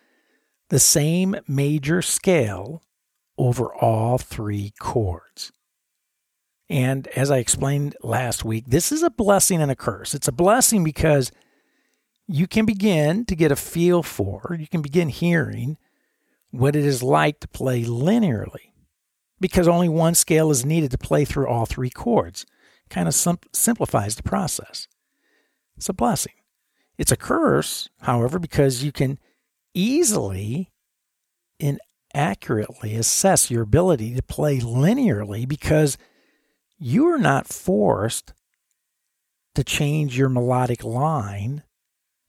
the 0.69 0.79
same 0.79 1.35
major 1.47 2.01
scale 2.01 2.81
over 3.37 3.73
all 3.75 4.17
three 4.17 4.73
chords. 4.79 5.51
And 6.69 7.07
as 7.09 7.31
I 7.31 7.37
explained 7.37 7.95
last 8.01 8.43
week, 8.45 8.65
this 8.67 8.91
is 8.91 9.01
a 9.01 9.09
blessing 9.09 9.61
and 9.61 9.71
a 9.71 9.75
curse. 9.75 10.13
It's 10.13 10.27
a 10.27 10.33
blessing 10.33 10.83
because 10.83 11.31
you 12.27 12.45
can 12.47 12.65
begin 12.65 13.25
to 13.25 13.35
get 13.35 13.51
a 13.51 13.55
feel 13.55 14.03
for, 14.03 14.55
you 14.59 14.67
can 14.67 14.81
begin 14.81 15.09
hearing 15.09 15.77
what 16.51 16.75
it 16.75 16.85
is 16.85 17.01
like 17.01 17.39
to 17.39 17.47
play 17.47 17.83
linearly 17.83 18.71
because 19.39 19.67
only 19.67 19.89
one 19.89 20.13
scale 20.15 20.51
is 20.51 20.65
needed 20.65 20.91
to 20.91 20.97
play 20.97 21.25
through 21.25 21.47
all 21.47 21.65
three 21.65 21.89
chords 21.89 22.45
kind 22.89 23.07
of 23.07 23.13
sim- 23.13 23.39
simplifies 23.53 24.15
the 24.15 24.23
process. 24.23 24.87
It's 25.77 25.89
a 25.89 25.93
blessing. 25.93 26.33
It's 26.97 27.11
a 27.11 27.17
curse, 27.17 27.89
however, 28.01 28.39
because 28.39 28.83
you 28.83 28.91
can 28.91 29.19
easily 29.73 30.71
and 31.59 31.79
accurately 32.13 32.95
assess 32.95 33.49
your 33.49 33.61
ability 33.63 34.15
to 34.15 34.23
play 34.23 34.59
linearly 34.59 35.47
because 35.47 35.97
you 36.77 37.07
are 37.07 37.17
not 37.17 37.47
forced 37.47 38.33
to 39.55 39.63
change 39.63 40.17
your 40.17 40.29
melodic 40.29 40.83
line, 40.83 41.63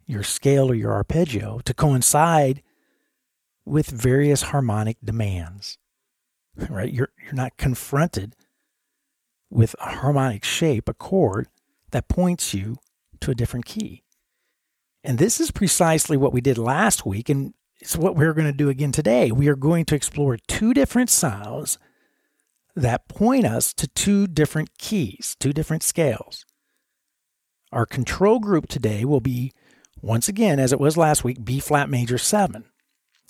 your 0.06 0.22
scale 0.22 0.70
or 0.70 0.74
your 0.74 0.92
arpeggio 0.92 1.60
to 1.64 1.74
coincide 1.74 2.62
with 3.64 3.86
various 3.86 4.42
harmonic 4.42 4.98
demands. 5.04 5.78
Right? 6.68 6.92
You're 6.92 7.10
you're 7.24 7.32
not 7.32 7.56
confronted 7.56 8.34
with 9.50 9.74
a 9.80 9.96
harmonic 9.96 10.44
shape, 10.44 10.88
a 10.88 10.94
chord 10.94 11.48
that 11.90 12.08
points 12.08 12.54
you 12.54 12.76
to 13.20 13.30
a 13.30 13.34
different 13.34 13.66
key. 13.66 14.04
And 15.02 15.18
this 15.18 15.40
is 15.40 15.50
precisely 15.50 16.16
what 16.16 16.32
we 16.32 16.40
did 16.40 16.58
last 16.58 17.04
week, 17.04 17.28
and 17.28 17.54
it's 17.80 17.96
what 17.96 18.16
we're 18.16 18.34
going 18.34 18.46
to 18.46 18.52
do 18.52 18.68
again 18.68 18.92
today. 18.92 19.32
We 19.32 19.48
are 19.48 19.56
going 19.56 19.86
to 19.86 19.94
explore 19.94 20.36
two 20.46 20.74
different 20.74 21.10
sounds 21.10 21.78
that 22.76 23.08
point 23.08 23.46
us 23.46 23.72
to 23.74 23.88
two 23.88 24.26
different 24.26 24.78
keys, 24.78 25.36
two 25.40 25.52
different 25.52 25.82
scales. 25.82 26.44
Our 27.72 27.86
control 27.86 28.40
group 28.40 28.68
today 28.68 29.04
will 29.04 29.20
be, 29.20 29.52
once 30.02 30.28
again, 30.28 30.58
as 30.58 30.72
it 30.72 30.80
was 30.80 30.96
last 30.96 31.24
week, 31.24 31.44
B 31.44 31.60
flat 31.60 31.88
major 31.88 32.18
7. 32.18 32.64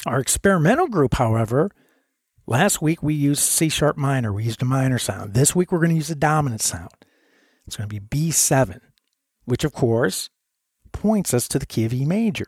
Our 0.06 0.18
experimental 0.18 0.88
group, 0.88 1.14
however, 1.14 1.70
last 2.50 2.82
week 2.82 3.02
we 3.02 3.14
used 3.14 3.40
C 3.40 3.70
sharp 3.70 3.96
minor. 3.96 4.32
We 4.32 4.44
used 4.44 4.60
a 4.60 4.66
minor 4.66 4.98
sound. 4.98 5.32
This 5.32 5.54
week 5.54 5.72
we're 5.72 5.78
going 5.78 5.90
to 5.90 5.96
use 5.96 6.10
a 6.10 6.16
dominant 6.16 6.60
sound. 6.60 6.90
It's 7.66 7.76
going 7.76 7.88
to 7.88 8.00
be 8.00 8.28
B7, 8.28 8.80
which 9.44 9.64
of 9.64 9.72
course 9.72 10.28
points 10.92 11.32
us 11.32 11.48
to 11.48 11.58
the 11.58 11.66
key 11.66 11.84
of 11.86 11.94
E 11.94 12.04
major. 12.04 12.46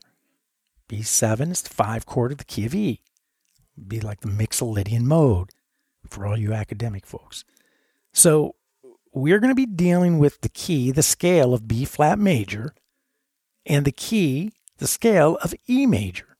B7 0.88 1.52
is 1.52 1.62
the 1.62 1.70
five 1.70 2.04
chord 2.04 2.32
of 2.32 2.38
the 2.38 2.44
key 2.44 2.66
of 2.66 2.74
E. 2.74 3.00
It'd 3.78 3.88
be 3.88 4.00
like 4.00 4.20
the 4.20 4.28
Mixolydian 4.28 5.02
mode 5.02 5.50
for 6.06 6.26
all 6.26 6.36
you 6.36 6.52
academic 6.52 7.06
folks. 7.06 7.44
So 8.12 8.56
we're 9.14 9.38
going 9.38 9.52
to 9.52 9.54
be 9.54 9.66
dealing 9.66 10.18
with 10.18 10.40
the 10.40 10.48
key, 10.48 10.90
the 10.90 11.02
scale 11.02 11.54
of 11.54 11.68
B 11.68 11.84
flat 11.84 12.18
major, 12.18 12.74
and 13.64 13.84
the 13.84 13.92
key, 13.92 14.52
the 14.78 14.88
scale 14.88 15.38
of 15.42 15.54
E 15.68 15.86
major. 15.86 16.31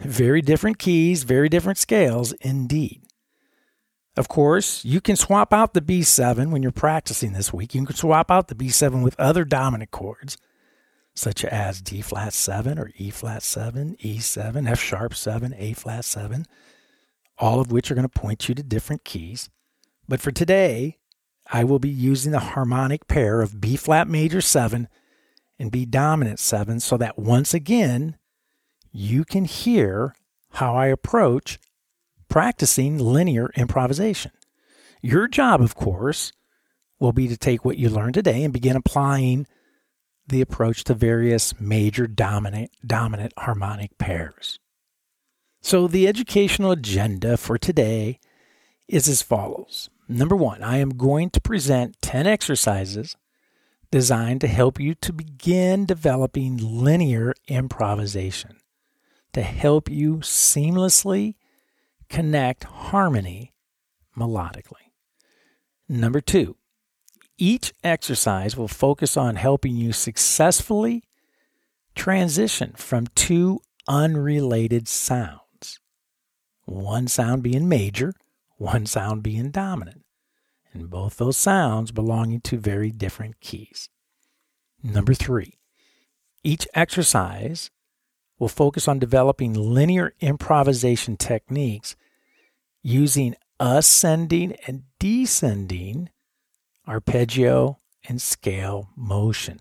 Very 0.00 0.40
different 0.40 0.78
keys, 0.78 1.24
very 1.24 1.48
different 1.48 1.78
scales 1.78 2.32
indeed. 2.40 3.02
Of 4.16 4.28
course, 4.28 4.84
you 4.84 5.00
can 5.00 5.16
swap 5.16 5.52
out 5.52 5.74
the 5.74 5.80
B7 5.80 6.50
when 6.50 6.62
you're 6.62 6.72
practicing 6.72 7.32
this 7.32 7.52
week. 7.52 7.74
You 7.74 7.84
can 7.84 7.96
swap 7.96 8.30
out 8.30 8.48
the 8.48 8.54
B7 8.54 9.04
with 9.04 9.18
other 9.20 9.44
dominant 9.44 9.90
chords, 9.90 10.36
such 11.14 11.44
as 11.44 11.80
D 11.80 12.00
flat 12.00 12.32
7 12.32 12.78
or 12.78 12.90
E 12.96 13.10
flat 13.10 13.42
7, 13.42 13.96
E7, 14.02 14.68
F 14.68 14.80
sharp 14.80 15.14
7, 15.14 15.54
A 15.56 15.74
flat 15.74 16.04
7, 16.04 16.46
all 17.38 17.60
of 17.60 17.70
which 17.70 17.90
are 17.90 17.94
going 17.94 18.08
to 18.08 18.20
point 18.20 18.48
you 18.48 18.54
to 18.54 18.62
different 18.62 19.04
keys. 19.04 19.48
But 20.08 20.20
for 20.20 20.32
today, 20.32 20.98
I 21.52 21.64
will 21.64 21.78
be 21.78 21.88
using 21.88 22.32
the 22.32 22.40
harmonic 22.40 23.06
pair 23.06 23.40
of 23.42 23.60
B 23.60 23.76
flat 23.76 24.08
major 24.08 24.40
7 24.40 24.88
and 25.58 25.70
B 25.70 25.84
dominant 25.84 26.38
7 26.38 26.80
so 26.80 26.96
that 26.96 27.18
once 27.18 27.54
again, 27.54 28.16
you 28.92 29.24
can 29.24 29.44
hear 29.44 30.14
how 30.52 30.74
I 30.74 30.86
approach 30.86 31.58
practicing 32.28 32.98
linear 32.98 33.50
improvisation. 33.56 34.32
Your 35.02 35.28
job, 35.28 35.60
of 35.60 35.74
course, 35.74 36.32
will 36.98 37.12
be 37.12 37.28
to 37.28 37.36
take 37.36 37.64
what 37.64 37.78
you 37.78 37.88
learned 37.88 38.14
today 38.14 38.44
and 38.44 38.52
begin 38.52 38.76
applying 38.76 39.46
the 40.26 40.40
approach 40.40 40.84
to 40.84 40.94
various 40.94 41.58
major 41.60 42.06
dominant 42.06 42.70
dominant 42.86 43.32
harmonic 43.38 43.98
pairs. 43.98 44.58
So 45.60 45.88
the 45.88 46.06
educational 46.06 46.70
agenda 46.70 47.36
for 47.36 47.58
today 47.58 48.20
is 48.88 49.08
as 49.08 49.22
follows. 49.22 49.90
Number 50.08 50.36
one, 50.36 50.62
I 50.62 50.78
am 50.78 50.96
going 50.96 51.30
to 51.30 51.40
present 51.40 52.00
10 52.02 52.26
exercises 52.26 53.16
designed 53.90 54.40
to 54.40 54.48
help 54.48 54.80
you 54.80 54.94
to 54.94 55.12
begin 55.12 55.84
developing 55.84 56.56
linear 56.56 57.34
improvisation, 57.48 58.56
to 59.32 59.42
help 59.42 59.90
you 59.90 60.16
seamlessly 60.16 61.34
connect 62.08 62.64
harmony 62.64 63.52
melodically. 64.16 64.92
Number 65.88 66.20
two, 66.20 66.56
each 67.38 67.72
exercise 67.82 68.56
will 68.56 68.68
focus 68.68 69.16
on 69.16 69.36
helping 69.36 69.76
you 69.76 69.92
successfully 69.92 71.04
transition 71.94 72.74
from 72.76 73.06
two 73.08 73.60
unrelated 73.88 74.86
sounds, 74.88 75.80
one 76.64 77.08
sound 77.08 77.42
being 77.42 77.68
major 77.68 78.14
one 78.60 78.84
sound 78.84 79.22
being 79.22 79.50
dominant, 79.50 80.04
and 80.74 80.90
both 80.90 81.16
those 81.16 81.38
sounds 81.38 81.92
belonging 81.92 82.42
to 82.42 82.58
very 82.58 82.90
different 82.90 83.40
keys. 83.40 83.88
Number 84.82 85.14
three, 85.14 85.54
each 86.44 86.68
exercise 86.74 87.70
will 88.40 88.48
focus 88.48 88.88
on 88.88 88.98
developing 88.98 89.54
linear 89.54 90.14
improvisation 90.18 91.16
techniques 91.16 91.94
using 92.82 93.36
ascending 93.60 94.56
and 94.66 94.82
descending 94.98 96.08
arpeggio 96.88 97.78
and 98.08 98.20
scale 98.20 98.88
motion. 98.96 99.60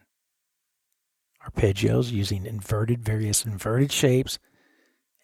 Arpeggios 1.46 2.12
using 2.12 2.46
inverted, 2.46 3.04
various 3.04 3.46
inverted 3.46 3.92
shapes 3.92 4.40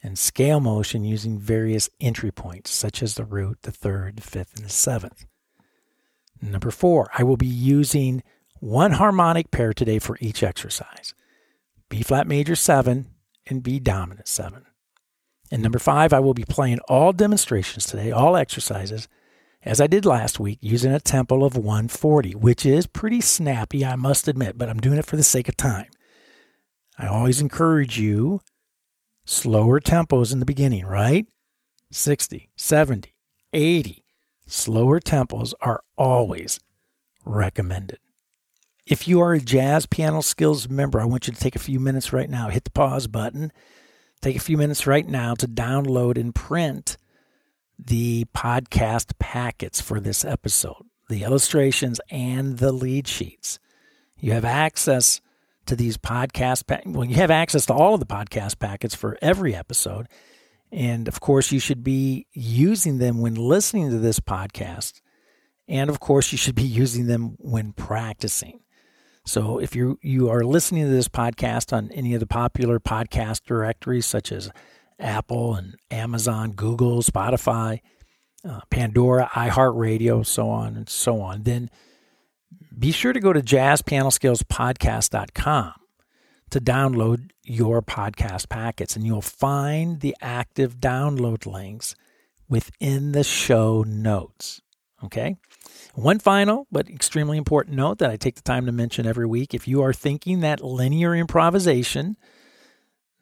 and 0.03 0.19
scale 0.19 0.59
motion 0.59 1.03
using 1.03 1.39
various 1.39 1.89
entry 1.99 2.31
points, 2.31 2.69
such 2.69 3.01
as 3.01 3.15
the 3.15 3.23
root, 3.23 3.59
the 3.61 3.71
third, 3.71 4.17
the 4.17 4.21
fifth, 4.21 4.55
and 4.55 4.65
the 4.65 4.69
seventh. 4.69 5.25
Number 6.41 6.71
four, 6.71 7.09
I 7.17 7.23
will 7.23 7.37
be 7.37 7.47
using 7.47 8.21
one 8.59 8.91
harmonic 8.91 9.49
pair 9.51 9.73
today 9.73 9.99
for 9.99 10.17
each 10.19 10.43
exercise 10.43 11.13
B 11.89 12.01
flat 12.01 12.27
major 12.27 12.55
7 12.55 13.07
and 13.47 13.63
B 13.63 13.79
dominant 13.79 14.27
7. 14.27 14.65
And 15.51 15.61
number 15.61 15.79
five, 15.79 16.11
I 16.13 16.19
will 16.19 16.33
be 16.33 16.45
playing 16.45 16.79
all 16.87 17.13
demonstrations 17.13 17.85
today, 17.85 18.11
all 18.11 18.35
exercises, 18.35 19.07
as 19.65 19.81
I 19.81 19.87
did 19.87 20.05
last 20.05 20.39
week, 20.39 20.59
using 20.61 20.91
a 20.91 20.99
tempo 20.99 21.43
of 21.43 21.57
140, 21.57 22.35
which 22.35 22.65
is 22.65 22.85
pretty 22.85 23.19
snappy, 23.19 23.83
I 23.83 23.95
must 23.95 24.27
admit, 24.27 24.57
but 24.57 24.69
I'm 24.69 24.79
doing 24.79 24.99
it 24.99 25.07
for 25.07 25.15
the 25.15 25.23
sake 25.23 25.49
of 25.49 25.57
time. 25.57 25.89
I 26.99 27.07
always 27.07 27.41
encourage 27.41 27.99
you 27.99 28.41
slower 29.25 29.79
tempos 29.79 30.31
in 30.31 30.39
the 30.39 30.45
beginning, 30.45 30.85
right? 30.85 31.25
60, 31.91 32.51
70, 32.55 33.15
80. 33.53 34.05
Slower 34.45 34.99
tempos 34.99 35.53
are 35.61 35.81
always 35.97 36.59
recommended. 37.25 37.97
If 38.85 39.07
you 39.07 39.19
are 39.21 39.33
a 39.33 39.39
Jazz 39.39 39.87
Piano 39.87 40.21
Skills 40.21 40.69
member, 40.69 41.01
I 41.01 41.05
want 41.05 41.25
you 41.25 41.33
to 41.33 41.39
take 41.39 41.55
a 41.55 41.59
few 41.59 41.79
minutes 41.79 42.13
right 42.13 42.29
now, 42.29 42.49
hit 42.49 42.65
the 42.65 42.71
pause 42.71 43.07
button, 43.07 43.51
take 44.21 44.35
a 44.35 44.39
few 44.39 44.57
minutes 44.57 44.85
right 44.85 45.07
now 45.07 45.33
to 45.35 45.47
download 45.47 46.19
and 46.19 46.35
print 46.35 46.97
the 47.79 48.25
podcast 48.35 49.17
packets 49.17 49.81
for 49.81 49.99
this 49.99 50.23
episode, 50.23 50.85
the 51.09 51.23
illustrations 51.23 51.99
and 52.11 52.59
the 52.59 52.71
lead 52.71 53.07
sheets. 53.07 53.57
You 54.19 54.33
have 54.33 54.45
access 54.45 55.19
to 55.65 55.75
these 55.75 55.97
podcast 55.97 56.67
pa- 56.67 56.81
well 56.85 57.05
you 57.05 57.15
have 57.15 57.31
access 57.31 57.65
to 57.65 57.73
all 57.73 57.95
of 57.95 57.99
the 57.99 58.05
podcast 58.05 58.59
packets 58.59 58.93
for 58.93 59.17
every 59.19 59.55
episode. 59.55 60.07
And 60.71 61.07
of 61.07 61.19
course 61.19 61.51
you 61.51 61.59
should 61.59 61.83
be 61.83 62.27
using 62.33 62.99
them 62.99 63.19
when 63.19 63.33
listening 63.33 63.89
to 63.89 63.97
this 63.97 64.19
podcast. 64.19 65.01
And 65.67 65.89
of 65.89 65.99
course 65.99 66.31
you 66.31 66.37
should 66.37 66.53
be 66.53 66.63
using 66.67 67.07
them 67.07 67.35
when 67.39 67.73
practicing 67.73 68.59
so 69.25 69.59
if 69.59 69.75
you 69.75 69.99
you 70.01 70.29
are 70.29 70.43
listening 70.43 70.83
to 70.83 70.89
this 70.89 71.07
podcast 71.07 71.75
on 71.75 71.91
any 71.91 72.13
of 72.13 72.19
the 72.19 72.27
popular 72.27 72.79
podcast 72.79 73.43
directories 73.43 74.05
such 74.05 74.31
as 74.31 74.51
apple 74.99 75.55
and 75.55 75.75
amazon 75.91 76.51
google 76.51 77.01
spotify 77.01 77.79
uh, 78.47 78.61
pandora 78.69 79.29
iheartradio 79.33 80.25
so 80.25 80.49
on 80.49 80.75
and 80.75 80.89
so 80.89 81.21
on 81.21 81.43
then 81.43 81.69
be 82.77 82.91
sure 82.91 83.13
to 83.13 83.19
go 83.19 83.33
to 83.33 83.41
jazzpianoskillspodcast.com 83.41 85.73
to 86.51 86.61
download 86.61 87.31
your 87.43 87.81
podcast 87.81 88.49
packets, 88.49 88.95
and 88.95 89.05
you'll 89.05 89.21
find 89.21 90.01
the 90.01 90.15
active 90.21 90.77
download 90.77 91.45
links 91.45 91.95
within 92.47 93.11
the 93.11 93.23
show 93.23 93.83
notes. 93.83 94.61
Okay? 95.03 95.35
One 95.95 96.19
final 96.19 96.67
but 96.69 96.89
extremely 96.89 97.37
important 97.37 97.77
note 97.77 97.99
that 97.99 98.11
I 98.11 98.17
take 98.17 98.35
the 98.35 98.41
time 98.41 98.65
to 98.65 98.73
mention 98.73 99.07
every 99.07 99.25
week. 99.25 99.53
If 99.53 99.65
you 99.65 99.81
are 99.81 99.93
thinking 99.93 100.41
that 100.41 100.61
linear 100.61 101.15
improvisation, 101.15 102.17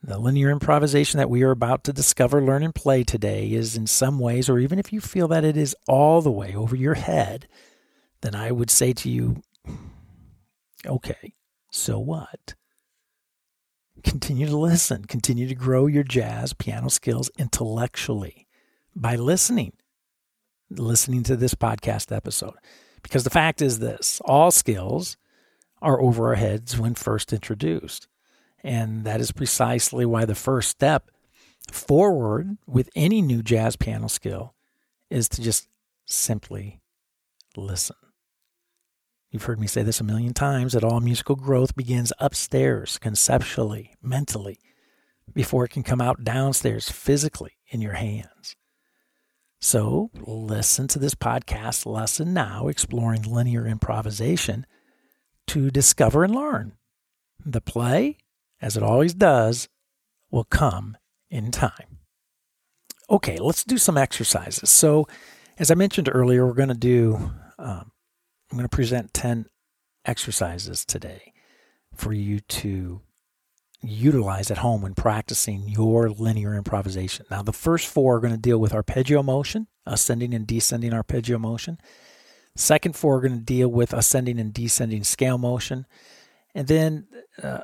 the 0.01 0.17
linear 0.17 0.49
improvisation 0.49 1.19
that 1.19 1.29
we 1.29 1.43
are 1.43 1.51
about 1.51 1.83
to 1.83 1.93
discover, 1.93 2.41
learn, 2.41 2.63
and 2.63 2.73
play 2.73 3.03
today 3.03 3.51
is 3.51 3.77
in 3.77 3.85
some 3.85 4.17
ways, 4.17 4.49
or 4.49 4.57
even 4.57 4.79
if 4.79 4.91
you 4.91 5.01
feel 5.01 5.27
that 5.27 5.45
it 5.45 5.55
is 5.55 5.75
all 5.87 6.23
the 6.23 6.31
way 6.31 6.55
over 6.55 6.75
your 6.75 6.95
head, 6.95 7.47
then 8.21 8.33
I 8.33 8.51
would 8.51 8.71
say 8.71 8.91
to 8.91 9.09
you, 9.09 9.43
okay, 10.83 11.35
so 11.71 11.99
what? 11.99 12.55
Continue 14.03 14.47
to 14.47 14.57
listen, 14.57 15.05
continue 15.05 15.47
to 15.47 15.55
grow 15.55 15.85
your 15.85 16.03
jazz 16.03 16.53
piano 16.53 16.89
skills 16.89 17.29
intellectually 17.37 18.47
by 18.95 19.15
listening, 19.15 19.73
listening 20.69 21.23
to 21.23 21.35
this 21.35 21.55
podcast 21.55 22.15
episode. 22.15 22.55
Because 23.01 23.23
the 23.23 23.29
fact 23.29 23.61
is 23.61 23.79
this 23.79 24.21
all 24.25 24.51
skills 24.51 25.17
are 25.81 26.01
over 26.01 26.29
our 26.29 26.35
heads 26.35 26.79
when 26.79 26.95
first 26.95 27.33
introduced. 27.33 28.07
And 28.63 29.03
that 29.03 29.19
is 29.19 29.31
precisely 29.31 30.05
why 30.05 30.25
the 30.25 30.35
first 30.35 30.69
step 30.69 31.11
forward 31.71 32.57
with 32.65 32.89
any 32.95 33.21
new 33.21 33.43
jazz 33.43 33.75
piano 33.75 34.07
skill 34.07 34.53
is 35.09 35.27
to 35.29 35.41
just 35.41 35.67
simply 36.05 36.81
listen. 37.57 37.95
You've 39.31 39.43
heard 39.43 39.59
me 39.59 39.67
say 39.67 39.81
this 39.81 39.99
a 39.99 40.03
million 40.03 40.33
times 40.33 40.73
that 40.73 40.83
all 40.83 40.99
musical 40.99 41.35
growth 41.35 41.75
begins 41.75 42.13
upstairs, 42.19 42.99
conceptually, 42.99 43.95
mentally, 44.01 44.59
before 45.33 45.65
it 45.65 45.69
can 45.69 45.83
come 45.83 45.99
out 45.99 46.23
downstairs 46.23 46.89
physically 46.89 47.53
in 47.67 47.81
your 47.81 47.93
hands. 47.93 48.55
So, 49.65 50.11
listen 50.13 50.89
to 50.89 50.99
this 50.99 51.15
podcast 51.15 51.85
lesson 51.85 52.33
now, 52.33 52.67
exploring 52.67 53.21
linear 53.21 53.65
improvisation, 53.65 54.65
to 55.47 55.71
discover 55.71 56.25
and 56.25 56.35
learn. 56.35 56.73
The 57.45 57.61
play, 57.61 58.17
as 58.61 58.75
it 58.75 58.83
always 58.83 59.13
does, 59.13 59.69
will 60.29 60.43
come 60.43 60.97
in 61.31 61.49
time. 61.49 61.99
Okay, 63.09 63.37
let's 63.37 63.63
do 63.63 63.77
some 63.77 63.97
exercises. 63.97 64.69
So, 64.69 65.07
as 65.57 65.71
I 65.71 65.75
mentioned 65.75 66.09
earlier, 66.11 66.45
we're 66.45 66.55
going 66.55 66.67
to 66.67 66.75
do, 66.75 67.31
um, 67.57 67.93
I'm 68.51 68.57
going 68.57 68.63
to 68.63 68.69
present 68.69 69.13
10 69.13 69.45
exercises 70.03 70.83
today 70.83 71.31
for 71.95 72.11
you 72.11 72.41
to 72.41 72.99
utilize 73.83 74.49
at 74.49 74.59
home 74.59 74.81
when 74.81 74.93
practicing 74.93 75.67
your 75.67 76.09
linear 76.09 76.55
improvisation. 76.55 77.25
Now, 77.29 77.41
the 77.41 77.53
first 77.53 77.87
four 77.87 78.15
are 78.15 78.19
going 78.19 78.33
to 78.33 78.39
deal 78.39 78.57
with 78.57 78.73
arpeggio 78.73 79.21
motion, 79.21 79.67
ascending 79.85 80.33
and 80.33 80.47
descending 80.47 80.93
arpeggio 80.93 81.37
motion. 81.37 81.77
Second 82.55 82.95
four 82.95 83.17
are 83.17 83.21
going 83.21 83.37
to 83.37 83.43
deal 83.43 83.67
with 83.67 83.93
ascending 83.93 84.39
and 84.39 84.53
descending 84.53 85.03
scale 85.03 85.37
motion. 85.37 85.85
And 86.55 86.67
then 86.67 87.07
uh, 87.41 87.61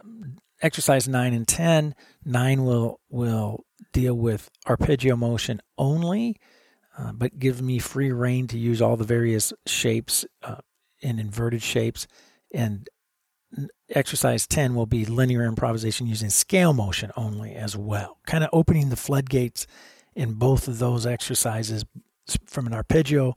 exercise 0.61 1.07
9 1.07 1.33
and 1.33 1.47
10, 1.47 1.95
9 2.25 2.65
will 2.65 2.99
will 3.09 3.65
deal 3.93 4.13
with 4.13 4.49
arpeggio 4.67 5.15
motion 5.15 5.61
only, 5.77 6.37
uh, 6.97 7.11
but 7.13 7.39
give 7.39 7.61
me 7.61 7.79
free 7.79 8.11
reign 8.11 8.47
to 8.47 8.57
use 8.57 8.81
all 8.81 8.97
the 8.97 9.03
various 9.03 9.53
shapes 9.65 10.25
uh, 10.43 10.57
in 11.01 11.19
inverted 11.19 11.61
shapes. 11.61 12.07
And 12.53 12.89
exercise 13.89 14.45
10 14.47 14.75
will 14.75 14.85
be 14.85 15.05
linear 15.05 15.43
improvisation 15.43 16.07
using 16.07 16.29
scale 16.29 16.73
motion 16.73 17.11
only 17.17 17.53
as 17.53 17.75
well, 17.75 18.17
kind 18.27 18.43
of 18.43 18.49
opening 18.53 18.89
the 18.89 18.95
floodgates 18.95 19.65
in 20.15 20.33
both 20.33 20.67
of 20.67 20.79
those 20.79 21.05
exercises 21.05 21.85
from 22.45 22.67
an 22.67 22.73
arpeggio 22.73 23.33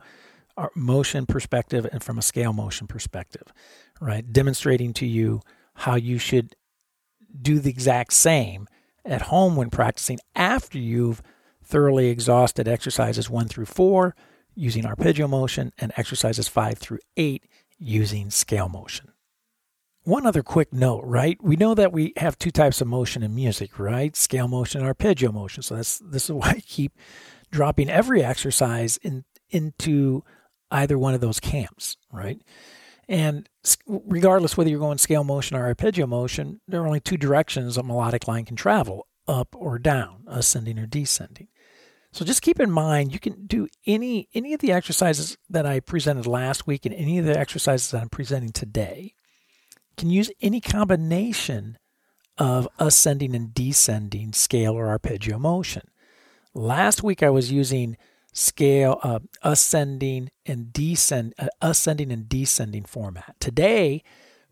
motion 0.75 1.27
perspective 1.27 1.87
and 1.91 2.03
from 2.03 2.19
a 2.19 2.23
scale 2.23 2.53
motion 2.53 2.87
perspective, 2.87 3.53
right? 4.01 4.33
Demonstrating 4.33 4.93
to 4.95 5.07
you 5.07 5.41
how 5.75 5.95
you 5.95 6.19
should 6.19 6.55
do 7.41 7.59
the 7.59 7.71
exact 7.71 8.13
same 8.13 8.69
at 9.05 9.23
home 9.23 9.57
when 9.57 9.71
practicing 9.71 10.19
after 10.35 10.79
you've 10.79 11.23
thoroughly 11.65 12.09
exhausted 12.09 12.69
exercises 12.69 13.31
one 13.31 13.49
through 13.49 13.65
four 13.65 14.15
using 14.55 14.85
arpeggio 14.85 15.27
motion 15.27 15.73
and 15.79 15.93
exercises 15.97 16.49
five 16.49 16.77
through 16.79 16.99
eight 17.17 17.45
using 17.79 18.31
scale 18.31 18.69
motion. 18.69 19.12
One 20.05 20.27
other 20.27 20.43
quick 20.43 20.73
note, 20.73 21.05
right? 21.05 21.39
We 21.41 21.55
know 21.55 21.75
that 21.75 21.93
we 21.93 22.13
have 22.17 22.37
two 22.37 22.51
types 22.51 22.81
of 22.81 22.89
motion 22.89 23.23
in 23.23 23.35
music, 23.35 23.79
right? 23.79 24.17
Scale 24.17 24.49
motion 24.49 24.81
and 24.81 24.89
arpeggio 24.89 25.31
motion. 25.31 25.63
So 25.63 25.77
that's 25.77 25.99
this 25.99 26.25
is 26.25 26.33
why 26.33 26.51
I 26.51 26.61
keep 26.61 26.99
dropping 27.51 27.89
every 27.89 28.25
exercise 28.25 28.97
in 28.99 29.25
into 29.51 30.25
either 30.71 30.99
one 30.99 31.15
of 31.15 31.21
those 31.21 31.39
camps, 31.39 31.97
right? 32.11 32.41
And 33.09 33.49
regardless 33.87 34.57
whether 34.57 34.71
you're 34.71 34.81
going 34.81 34.99
scale 34.99 35.23
motion 35.23 35.57
or 35.57 35.67
arpeggio 35.67 36.07
motion, 36.07 36.61
there 36.67 36.81
are 36.81 36.87
only 36.87 37.01
two 37.01 37.19
directions 37.19 37.77
a 37.77 37.83
melodic 37.83 38.27
line 38.27 38.45
can 38.45 38.57
travel 38.57 39.07
up 39.29 39.55
or 39.55 39.79
down, 39.79 40.25
ascending 40.27 40.79
or 40.79 40.87
descending. 40.87 41.49
So 42.11 42.25
just 42.25 42.43
keep 42.43 42.59
in 42.59 42.71
mind 42.71 43.13
you 43.13 43.21
can 43.21 43.47
do 43.47 43.69
any 43.87 44.29
any 44.35 44.53
of 44.53 44.61
the 44.61 44.73
exercises 44.73 45.37
that 45.49 45.65
I 45.65 45.79
presented 45.79 46.27
last 46.27 46.67
week 46.67 46.85
and 46.87 46.95
any 46.95 47.19
of 47.19 47.25
the 47.25 47.39
exercises 47.39 47.91
that 47.93 48.03
I'm 48.03 48.09
presenting 48.09 48.51
today 48.51 49.15
can 49.97 50.11
use 50.11 50.31
any 50.41 50.61
combination 50.61 51.79
of 52.39 52.69
ascending 52.79 53.35
and 53.35 53.55
descending 53.55 54.33
scale 54.33 54.75
or 54.75 54.89
arpeggio 54.89 55.39
motion. 55.39 55.83
Last 56.55 57.03
week 57.03 57.23
I 57.23 57.31
was 57.31 57.53
using 57.53 57.97
scale 58.33 58.99
uh, 59.03 59.21
ascending 59.43 60.31
and 60.47 60.73
descend 60.73 61.35
uh, 61.39 61.49
ascending 61.61 62.11
and 62.11 62.29
descending 62.29 62.85
format. 62.85 63.37
Today 63.41 64.03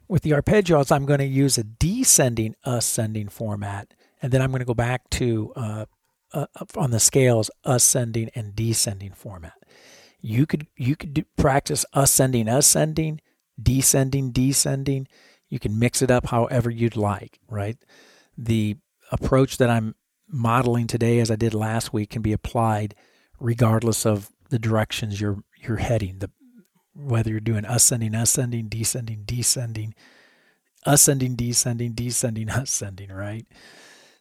with 0.09 0.23
the 0.23 0.33
arpeggios 0.33 0.93
I'm 0.93 1.07
going 1.07 1.21
to 1.21 1.27
use 1.27 1.57
a 1.57 1.65
descending 1.65 2.55
ascending 2.65 3.29
format 3.29 3.95
and 4.23 4.33
then 4.33 4.43
I'm 4.43 4.51
going 4.51 4.61
to 4.61 4.67
go 4.67 4.75
back 4.75 5.09
to 5.11 5.53
uh, 5.57 5.85
uh, 6.33 6.47
on 6.77 6.91
the 6.91 7.01
scales 7.01 7.51
ascending 7.65 8.31
and 8.35 8.55
descending 8.55 9.13
format. 9.13 9.55
You 10.21 10.47
could 10.47 10.67
you 10.77 10.97
could 10.97 11.15
do, 11.15 11.25
practice 11.37 11.85
ascending 11.95 12.49
ascending, 12.49 13.21
descending 13.63 14.31
descending. 14.31 15.07
You 15.49 15.59
can 15.59 15.79
mix 15.79 16.03
it 16.03 16.11
up 16.11 16.27
however 16.27 16.71
you'd 16.71 16.97
like, 16.97 17.39
right? 17.49 17.77
The 18.37 18.77
approach 19.11 19.57
that 19.59 19.71
I'm 19.71 19.95
modeling 20.29 20.87
today 20.87 21.19
as 21.19 21.31
I 21.31 21.37
did 21.37 21.55
last 21.55 21.93
week 21.93 22.11
can 22.11 22.23
be 22.23 22.33
applied 22.33 22.95
regardless 23.39 24.07
of 24.07 24.31
the 24.51 24.59
directions 24.59 25.21
you're 25.21 25.43
you're 25.59 25.77
heading. 25.77 26.19
The 26.19 26.31
whether 26.95 27.31
you're 27.31 27.41
doing 27.41 27.65
ascending, 27.65 28.15
ascending, 28.15 28.69
descending, 28.69 29.23
descending, 29.25 29.95
ascending, 30.85 31.35
descending, 31.37 31.93
descending, 31.93 32.49
ascending, 32.51 33.11
right? 33.11 33.47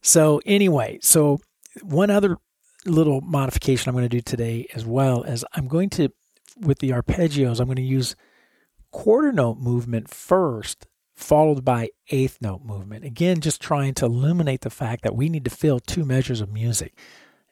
So 0.02 0.42
anyway, 0.46 1.00
so 1.02 1.40
one 1.82 2.10
other 2.10 2.38
little 2.86 3.22
modification 3.22 3.90
I'm 3.90 3.96
going 3.96 4.08
to 4.08 4.10
do 4.10 4.22
today 4.22 4.68
as 4.74 4.86
well 4.86 5.24
as 5.24 5.44
I'm 5.54 5.68
going 5.68 5.90
to 5.92 6.10
with 6.60 6.80
the 6.80 6.90
arpeggios, 6.92 7.60
I'm 7.60 7.68
going 7.68 7.78
to 7.78 7.82
use 7.82 8.16
quarter 8.92 9.32
note 9.32 9.58
movement 9.58 10.10
first, 10.10 10.88
followed 11.16 11.66
by 11.66 11.90
eighth 12.10 12.38
note 12.42 12.64
movement. 12.64 13.06
Again, 13.06 13.42
just 13.42 13.62
trying 13.62 13.94
to 13.96 14.06
illuminate 14.06 14.62
the 14.62 14.70
fact 14.70 15.04
that 15.04 15.16
we 15.16 15.30
need 15.30 15.46
to 15.46 15.52
fill 15.52 15.80
two 15.80 16.06
measures 16.06 16.42
of 16.42 16.52
music. 16.52 16.98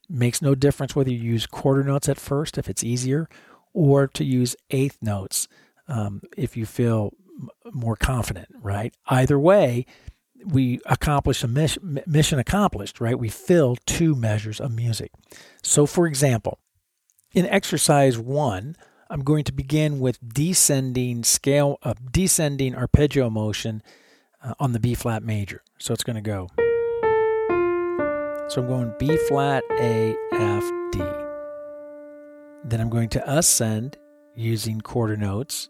Makes 0.10 0.41
no 0.41 0.56
difference 0.56 0.95
whether 0.95 1.12
you 1.12 1.19
use 1.19 1.45
quarter 1.45 1.84
notes 1.84 2.08
at 2.08 2.17
first, 2.17 2.58
if 2.58 2.69
it's 2.69 2.84
easier, 2.84 3.28
or 3.73 4.08
to 4.08 4.23
use 4.23 4.56
eighth 4.69 4.97
notes 5.02 5.47
um, 5.88 6.21
if 6.38 6.56
you 6.56 6.65
feel 6.65 7.13
more 7.71 7.95
confident, 7.95 8.47
right? 8.62 8.93
Either 9.08 9.38
way, 9.38 9.86
we 10.45 10.80
accomplish 10.86 11.43
a 11.43 11.47
mission 11.47 12.39
accomplished, 12.39 13.02
right? 13.02 13.19
We 13.19 13.30
fill 13.30 13.76
two 13.86 14.15
measures 14.15 14.60
of 14.60 14.71
music. 14.71 15.12
So, 15.62 15.86
for 15.86 16.08
example, 16.08 16.60
in 17.34 17.45
exercise 17.45 18.17
one, 18.17 18.76
I'm 19.10 19.22
going 19.22 19.46
to 19.46 19.54
begin 19.54 20.00
with 20.00 20.20
descending 20.34 21.24
scale, 21.24 21.78
uh, 21.84 21.93
descending 22.12 22.76
arpeggio 22.76 23.30
motion 23.30 23.82
uh, 24.43 24.54
on 24.60 24.74
the 24.74 24.80
B 24.80 24.96
flat 24.96 25.24
major. 25.24 25.63
So 25.80 25.93
it's 25.93 26.04
going 26.04 26.15
to 26.15 26.22
go. 26.22 26.50
So 28.50 28.62
I'm 28.62 28.67
going 28.67 28.93
B 29.00 29.17
flat, 29.28 29.63
A, 29.80 30.15
F, 30.34 30.63
D. 30.91 31.00
Then 32.65 32.82
I'm 32.82 32.89
going 32.89 33.10
to 33.10 33.32
ascend 33.32 33.98
using 34.36 34.82
quarter 34.82 35.15
notes 35.15 35.70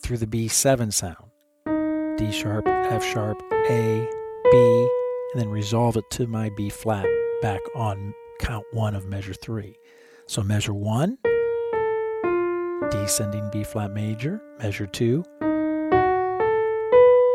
through 0.00 0.18
the 0.18 0.26
B7 0.26 0.92
sound. 0.92 2.18
D 2.18 2.32
sharp, 2.32 2.66
F 2.66 3.04
sharp, 3.04 3.40
A, 3.70 4.08
B, 4.50 4.88
and 5.32 5.42
then 5.42 5.48
resolve 5.48 5.96
it 5.96 6.04
to 6.12 6.26
my 6.26 6.50
B 6.56 6.70
flat 6.70 7.06
back 7.40 7.60
on 7.76 8.14
count 8.40 8.64
one 8.72 8.94
of 8.96 9.06
measure 9.06 9.34
three. 9.34 9.76
So 10.26 10.42
measure 10.42 10.74
one, 10.74 11.18
descending 12.90 13.48
B 13.50 13.64
flat 13.64 13.92
major, 13.92 14.40
measure 14.58 14.86
two, 14.86 15.24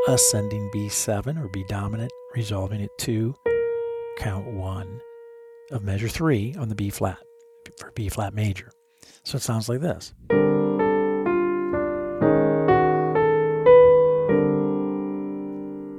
ascending 0.07 0.69
B7 0.73 1.41
or 1.41 1.47
B 1.49 1.63
dominant, 1.67 2.11
resolving 2.35 2.81
it 2.81 2.91
to 2.99 3.35
count 4.17 4.47
one 4.47 4.99
of 5.71 5.83
measure 5.83 6.07
three 6.07 6.55
on 6.55 6.69
the 6.69 6.75
B 6.75 6.89
flat 6.89 7.19
for 7.77 7.91
B 7.91 8.09
flat 8.09 8.33
major. 8.33 8.71
So 9.23 9.35
it 9.35 9.41
sounds 9.41 9.67
like 9.67 9.81
this. 9.81 10.13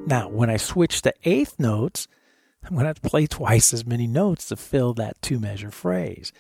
Now, 0.06 0.30
when 0.30 0.48
I 0.48 0.56
switch 0.56 1.02
to 1.02 1.12
eighth 1.24 1.58
notes, 1.58 2.08
I'm 2.64 2.70
going 2.70 2.84
to 2.84 2.88
have 2.88 3.02
to 3.02 3.10
play 3.10 3.26
twice 3.26 3.74
as 3.74 3.84
many 3.84 4.06
notes 4.06 4.48
to 4.48 4.56
fill 4.56 4.94
that 4.94 5.20
two 5.20 5.38
measure 5.38 5.70
phrase. 5.70 6.32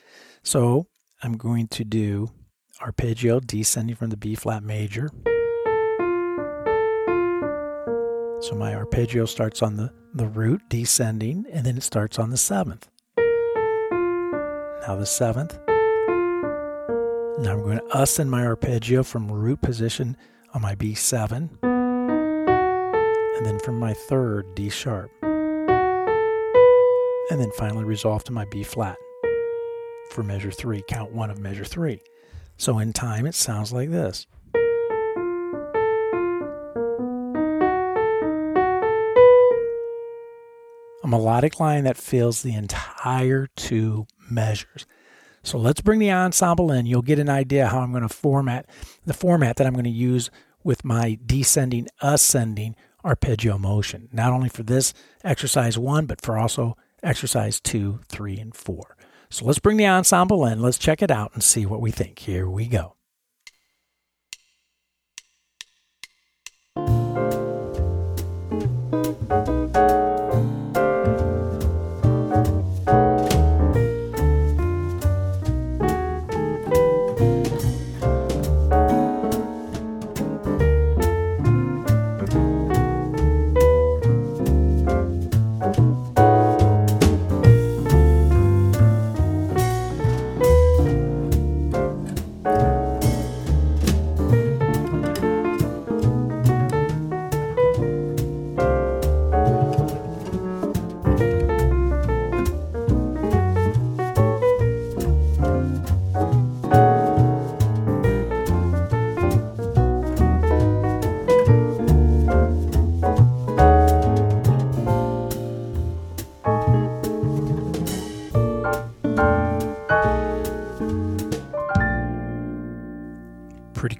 So 0.42 0.86
I'm 1.22 1.36
going 1.36 1.68
to 1.68 1.84
do 1.84 2.30
arpeggio 2.80 3.40
descending 3.40 3.96
from 3.96 4.10
the 4.10 4.16
B 4.16 4.34
flat 4.34 4.62
major. 4.62 5.10
So 8.40 8.54
my 8.54 8.74
arpeggio 8.74 9.24
starts 9.24 9.62
on 9.62 9.76
the, 9.76 9.92
the 10.14 10.28
root 10.28 10.62
descending 10.68 11.44
and 11.52 11.66
then 11.66 11.76
it 11.76 11.82
starts 11.82 12.18
on 12.18 12.30
the 12.30 12.36
seventh. 12.36 12.88
Now 14.86 14.96
the 14.96 15.06
seventh. 15.06 15.58
Now 17.40 17.52
I'm 17.52 17.62
going 17.62 17.78
to 17.78 17.98
ascend 17.98 18.30
my 18.30 18.46
arpeggio 18.46 19.02
from 19.02 19.30
root 19.30 19.60
position 19.60 20.16
on 20.54 20.62
my 20.62 20.74
B7 20.74 21.50
and 21.62 23.46
then 23.46 23.58
from 23.60 23.78
my 23.78 23.92
third 23.92 24.54
D 24.54 24.70
sharp. 24.70 25.10
And 27.30 27.38
then 27.40 27.50
finally 27.58 27.84
resolve 27.84 28.24
to 28.24 28.32
my 28.32 28.46
B 28.50 28.62
flat 28.62 28.96
for 30.10 30.22
measure 30.22 30.50
three, 30.50 30.82
count 30.88 31.12
one 31.12 31.30
of 31.30 31.38
measure 31.38 31.64
three. 31.64 32.00
So 32.58 32.80
in 32.80 32.92
time, 32.92 33.24
it 33.24 33.36
sounds 33.36 33.72
like 33.72 33.90
this. 33.90 34.26
A 41.04 41.06
melodic 41.06 41.60
line 41.60 41.84
that 41.84 41.96
fills 41.96 42.42
the 42.42 42.54
entire 42.54 43.46
two 43.54 44.08
measures. 44.28 44.86
So 45.44 45.56
let's 45.56 45.80
bring 45.80 46.00
the 46.00 46.10
ensemble 46.10 46.72
in. 46.72 46.84
You'll 46.84 47.00
get 47.00 47.20
an 47.20 47.30
idea 47.30 47.68
how 47.68 47.78
I'm 47.78 47.92
going 47.92 48.02
to 48.02 48.08
format 48.08 48.68
the 49.06 49.14
format 49.14 49.56
that 49.56 49.66
I'm 49.66 49.72
going 49.72 49.84
to 49.84 49.90
use 49.90 50.28
with 50.64 50.84
my 50.84 51.16
descending, 51.24 51.86
ascending 52.02 52.74
arpeggio 53.04 53.56
motion, 53.56 54.08
not 54.12 54.32
only 54.32 54.48
for 54.48 54.64
this 54.64 54.92
exercise 55.22 55.78
one, 55.78 56.06
but 56.06 56.20
for 56.20 56.36
also 56.36 56.76
exercise 57.04 57.60
two, 57.60 58.00
three, 58.08 58.36
and 58.36 58.54
four. 58.54 58.97
So 59.30 59.44
let's 59.44 59.58
bring 59.58 59.76
the 59.76 59.86
ensemble 59.86 60.44
in, 60.46 60.60
let's 60.60 60.78
check 60.78 61.02
it 61.02 61.10
out 61.10 61.32
and 61.34 61.42
see 61.42 61.66
what 61.66 61.80
we 61.80 61.90
think. 61.90 62.18
Here 62.18 62.48
we 62.48 62.66
go. 62.66 62.97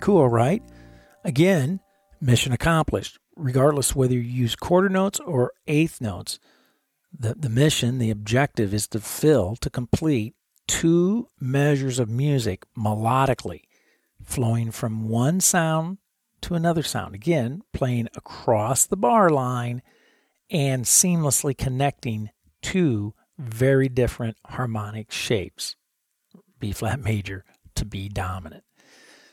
Cool, 0.08 0.26
right? 0.26 0.62
Again, 1.22 1.80
mission 2.18 2.50
accomplished. 2.50 3.18
Regardless 3.36 3.94
whether 3.94 4.14
you 4.14 4.20
use 4.20 4.56
quarter 4.56 4.88
notes 4.88 5.20
or 5.20 5.52
eighth 5.66 6.00
notes, 6.00 6.38
the, 7.12 7.34
the 7.34 7.50
mission, 7.50 7.98
the 7.98 8.10
objective 8.10 8.72
is 8.72 8.88
to 8.88 9.00
fill, 9.00 9.54
to 9.56 9.68
complete 9.68 10.34
two 10.66 11.28
measures 11.38 11.98
of 11.98 12.08
music 12.08 12.64
melodically, 12.74 13.64
flowing 14.24 14.70
from 14.70 15.10
one 15.10 15.40
sound 15.40 15.98
to 16.40 16.54
another 16.54 16.82
sound. 16.82 17.14
Again, 17.14 17.60
playing 17.74 18.08
across 18.16 18.86
the 18.86 18.96
bar 18.96 19.28
line 19.28 19.82
and 20.50 20.86
seamlessly 20.86 21.54
connecting 21.54 22.30
two 22.62 23.12
very 23.38 23.90
different 23.90 24.38
harmonic 24.46 25.12
shapes 25.12 25.76
B 26.58 26.72
flat 26.72 26.98
major 26.98 27.44
to 27.74 27.84
B 27.84 28.08
dominant. 28.08 28.64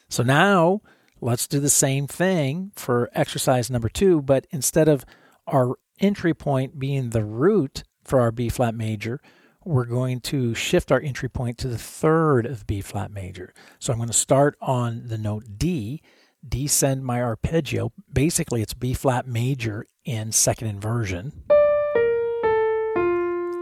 So 0.10 0.24
now 0.24 0.82
let's 1.22 1.48
do 1.48 1.60
the 1.60 1.70
same 1.70 2.08
thing 2.08 2.72
for 2.76 3.10
exercise 3.14 3.70
number 3.70 3.90
two, 3.90 4.22
but 4.22 4.48
instead 4.52 4.88
of 4.88 5.06
our 5.48 5.76
entry 6.00 6.34
point 6.34 6.80
being 6.80 7.10
the 7.10 7.24
root 7.24 7.84
for 8.04 8.20
our 8.22 8.32
B 8.32 8.50
flat 8.50 8.76
major, 8.76 9.20
we're 9.64 9.86
going 9.86 10.20
to 10.22 10.54
shift 10.54 10.92
our 10.92 11.02
entry 11.02 11.28
point 11.28 11.58
to 11.58 11.68
the 11.68 11.78
third 11.78 12.46
of 12.46 12.68
B 12.68 12.82
flat 12.82 13.12
major. 13.12 13.54
So 13.80 13.92
I'm 13.92 14.00
going 14.00 14.10
to 14.10 14.14
start 14.14 14.56
on 14.62 15.08
the 15.08 15.18
note 15.18 15.44
D, 15.58 16.02
descend 16.48 17.04
my 17.04 17.22
arpeggio. 17.22 17.92
Basically, 18.12 18.62
it's 18.62 18.76
B 18.76 18.94
flat 18.94 19.26
major 19.28 19.88
in 20.04 20.32
second 20.32 20.68
inversion. 20.68 21.32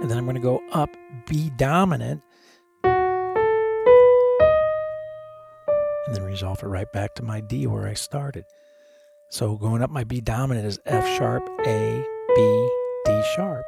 And 0.02 0.12
then 0.12 0.18
I'm 0.18 0.26
going 0.26 0.36
to 0.36 0.42
go 0.42 0.62
up 0.74 0.90
B 1.26 1.50
dominant 1.56 2.22
and 6.06 6.16
then 6.16 6.24
resolve 6.24 6.62
it 6.64 6.68
right 6.68 6.92
back 6.92 7.16
to 7.16 7.24
my 7.24 7.42
D 7.42 7.68
where 7.68 7.88
I 7.88 7.94
started. 7.94 8.46
So 9.30 9.56
going 9.56 9.82
up 9.82 9.90
my 9.90 10.04
B 10.04 10.22
dominant 10.22 10.68
is 10.68 10.80
F 10.86 11.08
sharp, 11.18 11.44
A, 11.66 12.06
B, 12.36 12.70
D 13.06 13.24
sharp. 13.36 13.66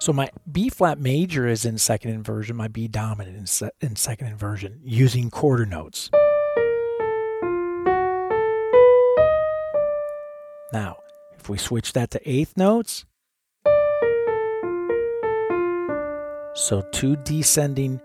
So 0.00 0.12
my 0.12 0.30
B 0.50 0.68
flat 0.68 0.98
major 0.98 1.46
is 1.46 1.64
in 1.64 1.78
second 1.78 2.10
inversion, 2.10 2.54
my 2.54 2.68
B 2.68 2.86
dominant 2.86 3.36
in, 3.36 3.46
se- 3.46 3.70
in 3.80 3.96
second 3.96 4.26
inversion 4.28 4.80
using 4.84 5.30
quarter 5.30 5.64
notes. 5.64 6.10
Now, 10.72 10.98
if 11.38 11.48
we 11.48 11.56
switch 11.56 11.94
that 11.94 12.10
to 12.10 12.30
eighth 12.30 12.56
notes, 12.56 13.06
so 16.54 16.82
two 16.92 17.16
descending 17.16 18.00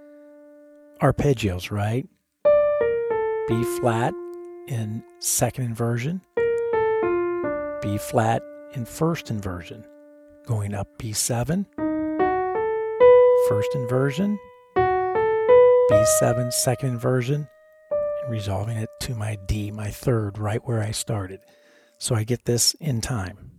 arpeggios, 1.02 1.72
right? 1.72 2.08
B 3.52 3.66
flat 3.82 4.14
in 4.70 5.04
second 5.20 5.66
inversion, 5.66 6.22
B 7.82 7.98
flat 7.98 8.42
in 8.76 8.86
first 8.86 9.30
inversion, 9.30 9.86
going 10.46 10.74
up 10.74 10.88
B7, 10.98 11.66
first 13.50 13.76
inversion, 13.76 14.40
B7 14.78 16.54
second 16.54 16.92
inversion, 16.92 17.46
and 18.24 18.32
resolving 18.32 18.78
it 18.78 18.88
to 19.02 19.16
my 19.16 19.38
D, 19.48 19.70
my 19.70 19.90
third, 19.92 20.38
right 20.38 20.66
where 20.66 20.82
I 20.82 20.92
started. 20.92 21.42
So 21.98 22.16
I 22.16 22.24
get 22.24 22.46
this 22.46 22.74
in 22.76 23.02
time. 23.02 23.52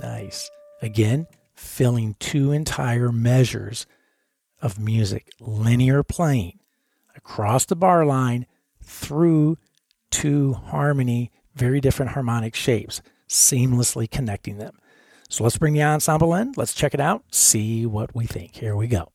Nice. 0.00 0.50
Again, 0.80 1.28
filling 1.54 2.16
two 2.18 2.52
entire 2.52 3.12
measures 3.12 3.86
of 4.60 4.78
music, 4.78 5.32
linear 5.40 6.02
playing 6.02 6.58
across 7.16 7.64
the 7.64 7.76
bar 7.76 8.04
line 8.04 8.46
through 8.82 9.58
two 10.10 10.54
harmony, 10.54 11.30
very 11.54 11.80
different 11.80 12.12
harmonic 12.12 12.54
shapes, 12.54 13.02
seamlessly 13.28 14.10
connecting 14.10 14.58
them. 14.58 14.78
So 15.28 15.44
let's 15.44 15.58
bring 15.58 15.72
the 15.72 15.82
ensemble 15.82 16.34
in. 16.34 16.52
Let's 16.56 16.74
check 16.74 16.94
it 16.94 17.00
out, 17.00 17.24
see 17.30 17.86
what 17.86 18.14
we 18.14 18.26
think. 18.26 18.56
Here 18.56 18.76
we 18.76 18.86
go. 18.86 19.12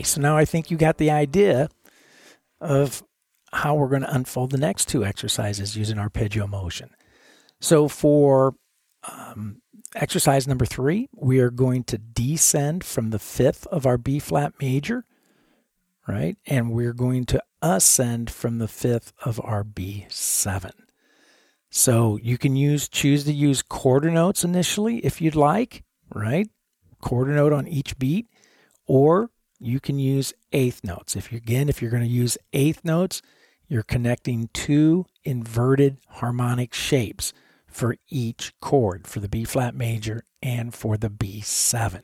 Okay, 0.00 0.06
so 0.06 0.22
now 0.22 0.34
I 0.34 0.46
think 0.46 0.70
you 0.70 0.78
got 0.78 0.96
the 0.96 1.10
idea 1.10 1.68
of 2.58 3.02
how 3.52 3.74
we're 3.74 3.90
going 3.90 4.00
to 4.00 4.14
unfold 4.14 4.50
the 4.50 4.56
next 4.56 4.88
two 4.88 5.04
exercises 5.04 5.76
using 5.76 5.98
arpeggio 5.98 6.46
motion. 6.46 6.88
So 7.60 7.86
for 7.86 8.54
um, 9.04 9.60
exercise 9.94 10.48
number 10.48 10.64
three, 10.64 11.10
we 11.14 11.38
are 11.40 11.50
going 11.50 11.84
to 11.84 11.98
descend 11.98 12.82
from 12.82 13.10
the 13.10 13.18
fifth 13.18 13.66
of 13.66 13.84
our 13.84 13.98
B 13.98 14.18
flat 14.18 14.54
major, 14.58 15.04
right? 16.08 16.38
And 16.46 16.72
we're 16.72 16.94
going 16.94 17.26
to 17.26 17.42
ascend 17.60 18.30
from 18.30 18.56
the 18.56 18.68
fifth 18.68 19.12
of 19.22 19.38
our 19.44 19.62
B7. 19.62 20.70
So 21.68 22.18
you 22.22 22.38
can 22.38 22.56
use 22.56 22.88
choose 22.88 23.24
to 23.24 23.34
use 23.34 23.60
quarter 23.60 24.10
notes 24.10 24.44
initially 24.44 25.00
if 25.00 25.20
you'd 25.20 25.36
like, 25.36 25.84
right? 26.14 26.48
Quarter 27.02 27.32
note 27.32 27.52
on 27.52 27.68
each 27.68 27.98
beat, 27.98 28.28
or 28.86 29.28
you 29.60 29.78
can 29.78 29.98
use 29.98 30.32
eighth 30.52 30.82
notes. 30.82 31.14
If 31.14 31.30
you 31.30 31.38
again, 31.38 31.68
if 31.68 31.80
you're 31.80 31.90
going 31.90 32.02
to 32.02 32.08
use 32.08 32.38
eighth 32.52 32.84
notes, 32.84 33.22
you're 33.68 33.82
connecting 33.82 34.48
two 34.52 35.06
inverted 35.22 35.98
harmonic 36.08 36.74
shapes 36.74 37.32
for 37.66 37.96
each 38.08 38.52
chord 38.60 39.06
for 39.06 39.20
the 39.20 39.28
B 39.28 39.44
flat 39.44 39.74
major 39.74 40.24
and 40.42 40.74
for 40.74 40.96
the 40.96 41.10
B7. 41.10 42.02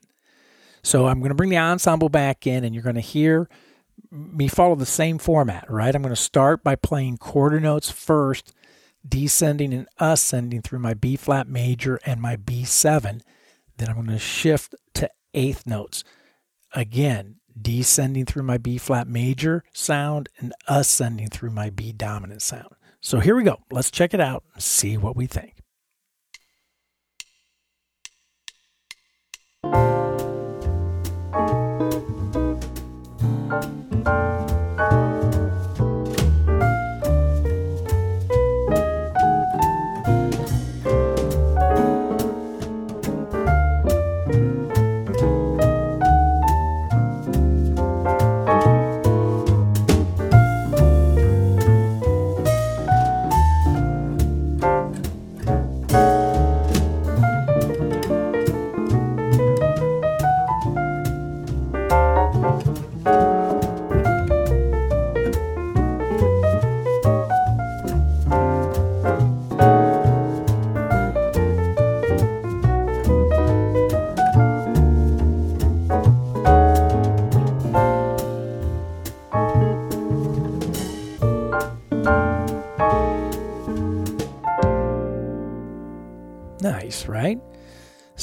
So 0.82 1.06
I'm 1.06 1.18
going 1.18 1.30
to 1.30 1.34
bring 1.34 1.50
the 1.50 1.58
ensemble 1.58 2.08
back 2.08 2.46
in 2.46 2.62
and 2.62 2.74
you're 2.74 2.84
going 2.84 2.94
to 2.94 3.00
hear 3.00 3.48
me 4.10 4.46
follow 4.46 4.74
the 4.74 4.86
same 4.86 5.18
format, 5.18 5.68
right? 5.70 5.94
I'm 5.94 6.02
going 6.02 6.14
to 6.14 6.20
start 6.20 6.62
by 6.62 6.76
playing 6.76 7.16
quarter 7.16 7.58
notes 7.58 7.90
first, 7.90 8.52
descending 9.06 9.72
and 9.72 9.88
ascending 9.98 10.62
through 10.62 10.78
my 10.78 10.94
B 10.94 11.16
flat 11.16 11.48
major 11.48 11.98
and 12.06 12.20
my 12.20 12.36
B7. 12.36 13.22
Then 13.78 13.88
I'm 13.88 13.94
going 13.94 14.06
to 14.08 14.18
shift 14.18 14.74
to 14.94 15.10
eighth 15.34 15.66
notes. 15.66 16.04
Again, 16.72 17.36
descending 17.60 18.24
through 18.24 18.42
my 18.42 18.58
B 18.58 18.78
flat 18.78 19.08
major 19.08 19.64
sound 19.72 20.28
and 20.38 20.52
ascending 20.68 21.28
through 21.28 21.50
my 21.50 21.70
B 21.70 21.92
dominant 21.92 22.42
sound. 22.42 22.74
So 23.00 23.20
here 23.20 23.36
we 23.36 23.44
go. 23.44 23.60
Let's 23.70 23.90
check 23.90 24.14
it 24.14 24.20
out 24.20 24.44
see 24.58 24.96
what 24.96 25.16
we 25.16 25.26
think. 25.26 25.55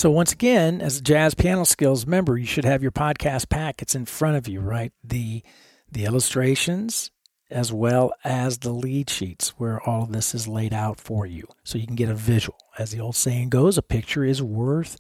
So 0.04 0.12
once 0.12 0.34
again, 0.34 0.82
as 0.82 0.98
a 0.98 1.02
jazz 1.02 1.34
piano 1.34 1.64
skills 1.64 2.06
member, 2.06 2.38
you 2.38 2.46
should 2.46 2.66
have 2.66 2.82
your 2.82 2.92
podcast 2.92 3.48
packets 3.48 3.96
in 3.96 4.04
front 4.04 4.36
of 4.36 4.50
you, 4.50 4.60
right? 4.60 4.92
The 5.02 5.42
the 5.90 6.04
illustrations 6.04 7.10
as 7.50 7.72
well 7.72 8.12
as 8.26 8.58
the 8.58 8.74
lead 8.74 9.10
sheets 9.10 9.52
where 9.52 9.82
all 9.88 10.04
of 10.04 10.12
this 10.12 10.36
is 10.36 10.46
laid 10.46 10.74
out 10.74 11.00
for 11.00 11.26
you 11.26 11.48
so 11.64 11.78
you 11.78 11.88
can 11.88 11.96
get 11.96 12.10
a 12.10 12.16
visual. 12.16 12.58
As 12.78 12.92
the 12.92 13.00
old 13.00 13.16
saying 13.16 13.48
goes, 13.48 13.78
a 13.78 13.82
picture 13.82 14.26
is 14.26 14.44
worth 14.44 14.98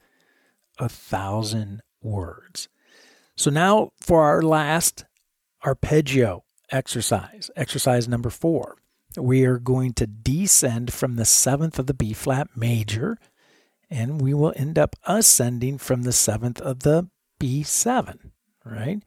a 0.79 0.87
thousand 0.87 1.81
words. 2.01 2.69
So 3.35 3.51
now 3.51 3.91
for 3.99 4.21
our 4.21 4.41
last 4.41 5.03
arpeggio 5.65 6.45
exercise, 6.71 7.51
exercise 7.57 8.07
number 8.07 8.29
4. 8.29 8.77
We 9.17 9.43
are 9.43 9.59
going 9.59 9.95
to 9.95 10.07
descend 10.07 10.93
from 10.93 11.17
the 11.17 11.23
7th 11.23 11.77
of 11.77 11.87
the 11.87 11.93
B 11.93 12.13
flat 12.13 12.47
major 12.55 13.17
and 13.93 14.19
we 14.19 14.33
will 14.33 14.53
end 14.55 14.79
up 14.79 14.95
ascending 15.05 15.77
from 15.77 16.01
the 16.01 16.11
seventh 16.11 16.59
of 16.61 16.79
the 16.79 17.07
B7, 17.39 18.31
right? 18.65 19.03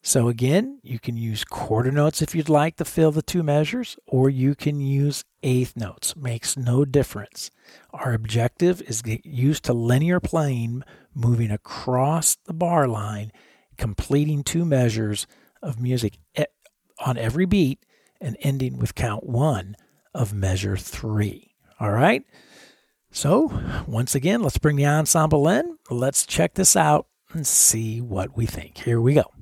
So 0.00 0.28
again, 0.28 0.80
you 0.82 0.98
can 0.98 1.18
use 1.18 1.44
quarter 1.44 1.92
notes 1.92 2.22
if 2.22 2.34
you'd 2.34 2.48
like 2.48 2.76
to 2.76 2.84
fill 2.86 3.12
the 3.12 3.20
two 3.20 3.42
measures, 3.42 3.98
or 4.06 4.30
you 4.30 4.54
can 4.54 4.80
use 4.80 5.22
eighth 5.42 5.76
notes. 5.76 6.16
Makes 6.16 6.56
no 6.56 6.86
difference. 6.86 7.50
Our 7.92 8.14
objective 8.14 8.80
is 8.82 9.02
get 9.02 9.26
used 9.26 9.64
to 9.64 9.74
linear 9.74 10.18
playing, 10.18 10.82
moving 11.14 11.50
across 11.50 12.36
the 12.46 12.54
bar 12.54 12.88
line, 12.88 13.32
completing 13.76 14.42
two 14.42 14.64
measures 14.64 15.26
of 15.62 15.78
music 15.78 16.18
on 17.04 17.18
every 17.18 17.44
beat, 17.44 17.84
and 18.18 18.38
ending 18.40 18.78
with 18.78 18.94
count 18.94 19.24
one 19.24 19.76
of 20.14 20.32
measure 20.32 20.78
three. 20.78 21.54
All 21.78 21.90
right? 21.90 22.24
So, 23.12 23.52
once 23.86 24.14
again, 24.14 24.42
let's 24.42 24.56
bring 24.56 24.76
the 24.76 24.86
ensemble 24.86 25.46
in. 25.46 25.76
Let's 25.90 26.26
check 26.26 26.54
this 26.54 26.74
out 26.76 27.06
and 27.34 27.46
see 27.46 28.00
what 28.00 28.36
we 28.36 28.46
think. 28.46 28.78
Here 28.78 29.00
we 29.00 29.14
go. 29.14 29.41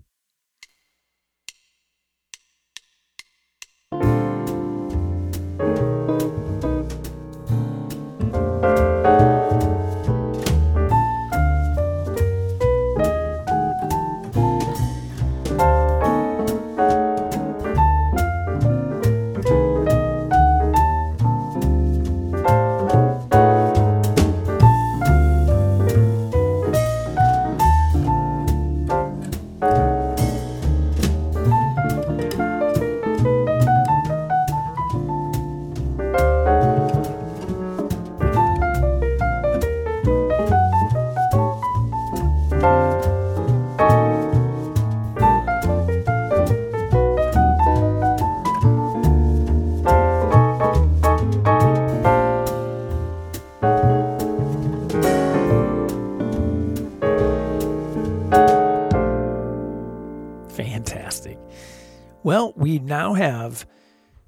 Now 62.91 63.15
have 63.15 63.67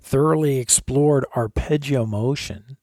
thoroughly 0.01 0.59
explored 0.59 1.27
arpeggio 1.37 2.07
motion 2.07 2.79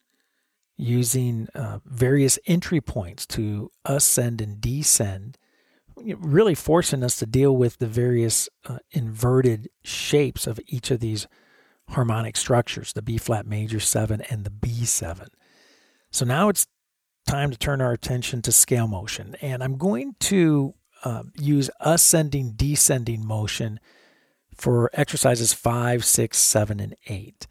using 0.78 1.48
uh, 1.56 1.80
various 1.86 2.38
entry 2.46 2.80
points 2.80 3.26
to 3.26 3.72
ascend 3.84 4.40
and 4.40 4.62
descend, 4.62 5.38
really 5.98 6.56
forcing 6.56 7.04
us 7.04 7.18
to 7.18 7.26
deal 7.26 7.56
with 7.56 7.78
the 7.80 7.88
various 7.88 8.48
uh, 8.68 8.78
inverted 8.92 9.70
shapes 9.84 10.48
of 10.48 10.60
each 10.68 10.92
of 10.92 11.00
these 11.00 11.28
harmonic 11.90 12.38
structures 12.38 12.94
the 12.94 13.02
B 13.02 13.18
flat 13.18 13.48
major 13.48 13.80
7 13.80 14.22
and 14.30 14.44
the 14.44 14.52
B7. 14.52 15.28
So 16.12 16.24
now 16.26 16.50
it's 16.50 16.68
time 17.28 17.52
to 17.52 17.58
turn 17.58 17.82
our 17.82 17.92
attention 17.92 18.42
to 18.44 18.52
scale 18.52 18.88
motion. 18.88 19.36
And 19.42 19.64
I'm 19.64 19.78
going 19.78 20.16
to 20.22 20.76
uh, 21.04 21.24
use 21.40 21.70
ascending 21.80 22.54
descending 22.56 23.26
motion 23.26 23.80
for 24.60 24.90
exercises 24.94 25.54
five, 25.54 26.04
six, 26.04 26.38
seven, 26.38 26.80
and 26.80 26.96
eight. 27.08 27.48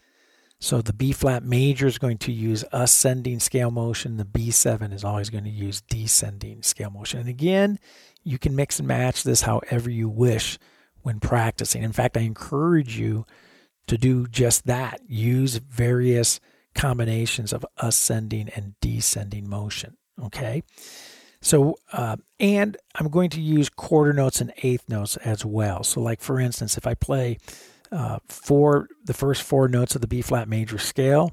So 0.61 0.83
the 0.83 0.93
B 0.93 1.13
flat 1.13 1.43
major 1.45 1.87
is 1.87 1.99
going 1.99 2.19
to 2.19 2.33
use 2.33 2.65
ascending 2.73 3.41
scale 3.41 3.71
motion. 3.71 4.17
The 4.17 4.25
B7 4.25 4.93
is 4.93 5.05
always 5.05 5.31
going 5.31 5.45
to 5.45 5.51
use 5.51 5.81
descending 5.83 6.63
scale 6.63 6.91
motion. 6.91 7.21
And 7.21 7.29
again, 7.29 7.79
you 8.25 8.39
can 8.39 8.57
mix 8.57 8.79
and 8.79 8.89
match 8.89 9.23
this 9.23 9.43
however 9.43 9.89
you 9.89 10.09
wish 10.09 10.59
when 11.03 11.21
practicing. 11.21 11.83
In 11.83 11.93
fact, 11.93 12.17
I 12.17 12.21
encourage 12.21 12.99
you 12.99 13.25
to 13.87 13.97
do 13.97 14.27
just 14.27 14.67
that. 14.67 15.01
Use 15.07 15.57
various 15.57 16.41
combinations 16.75 17.53
of 17.53 17.65
ascending 17.79 18.49
and 18.51 18.75
descending 18.81 19.49
motion. 19.49 19.97
Okay. 20.21 20.65
So, 21.49 21.79
uh, 21.95 22.17
and 22.39 22.77
I'm 22.95 23.09
going 23.09 23.31
to 23.31 23.41
use 23.41 23.71
quarter 23.71 24.13
notes 24.13 24.43
and 24.43 24.53
eighth 24.59 24.87
notes 24.87 25.17
as 25.17 25.47
well. 25.47 25.83
So, 25.83 25.99
like 25.99 26.21
for 26.21 26.39
instance, 26.39 26.77
if 26.77 26.87
I 26.87 26.93
play 26.93 27.39
uh, 27.91 28.19
four, 28.29 28.89
the 29.07 29.15
first 29.15 29.43
four 29.43 29.67
notes 29.67 29.95
of 29.95 30.03
the 30.03 30.07
B 30.07 30.21
flat 30.21 30.47
major 30.47 30.77
scale 30.77 31.33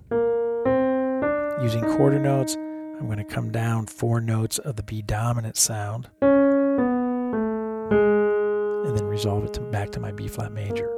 using 1.61 1.81
quarter 1.97 2.17
notes, 2.17 2.55
I'm 2.55 3.07
going 3.07 3.17
to 3.17 3.25
come 3.25 3.51
down 3.51 3.87
four 3.87 4.21
notes 4.21 4.57
of 4.57 4.77
the 4.77 4.83
B 4.83 5.01
dominant 5.01 5.57
sound. 5.57 6.07
and 8.85 8.97
then 8.97 9.05
resolve 9.07 9.43
it 9.43 9.53
to, 9.55 9.59
back 9.59 9.91
to 9.91 9.99
my 9.99 10.13
B 10.13 10.29
flat 10.29 10.53
major. 10.53 10.89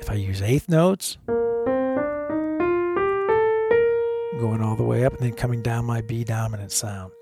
If 0.00 0.08
I 0.08 0.14
use 0.14 0.40
eighth 0.40 0.70
notes, 0.70 1.18
going 4.38 4.62
all 4.62 4.74
the 4.74 4.84
way 4.84 5.04
up 5.04 5.12
and 5.12 5.20
then 5.20 5.34
coming 5.34 5.60
down 5.60 5.84
my 5.84 6.00
B 6.00 6.24
dominant 6.24 6.72
sound. 6.72 7.12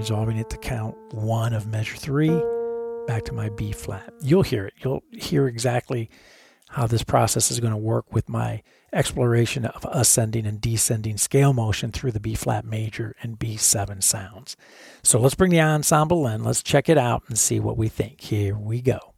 Resolving 0.00 0.38
it 0.38 0.48
to 0.48 0.56
count 0.56 0.96
one 1.12 1.52
of 1.52 1.66
measure 1.66 1.94
three 1.94 2.30
back 3.06 3.22
to 3.22 3.34
my 3.34 3.50
B 3.50 3.70
flat. 3.70 4.10
You'll 4.22 4.42
hear 4.42 4.64
it. 4.64 4.72
You'll 4.82 5.02
hear 5.12 5.46
exactly 5.46 6.08
how 6.70 6.86
this 6.86 7.04
process 7.04 7.50
is 7.50 7.60
going 7.60 7.74
to 7.74 7.76
work 7.76 8.10
with 8.10 8.26
my 8.26 8.62
exploration 8.94 9.66
of 9.66 9.86
ascending 9.92 10.46
and 10.46 10.58
descending 10.58 11.18
scale 11.18 11.52
motion 11.52 11.92
through 11.92 12.12
the 12.12 12.20
B 12.20 12.34
flat 12.34 12.64
major 12.64 13.14
and 13.22 13.38
B7 13.38 14.02
sounds. 14.02 14.56
So 15.02 15.20
let's 15.20 15.34
bring 15.34 15.50
the 15.50 15.60
ensemble 15.60 16.26
in, 16.26 16.44
let's 16.44 16.62
check 16.62 16.88
it 16.88 16.96
out 16.96 17.24
and 17.28 17.38
see 17.38 17.60
what 17.60 17.76
we 17.76 17.88
think. 17.88 18.22
Here 18.22 18.56
we 18.56 18.80
go. 18.80 19.09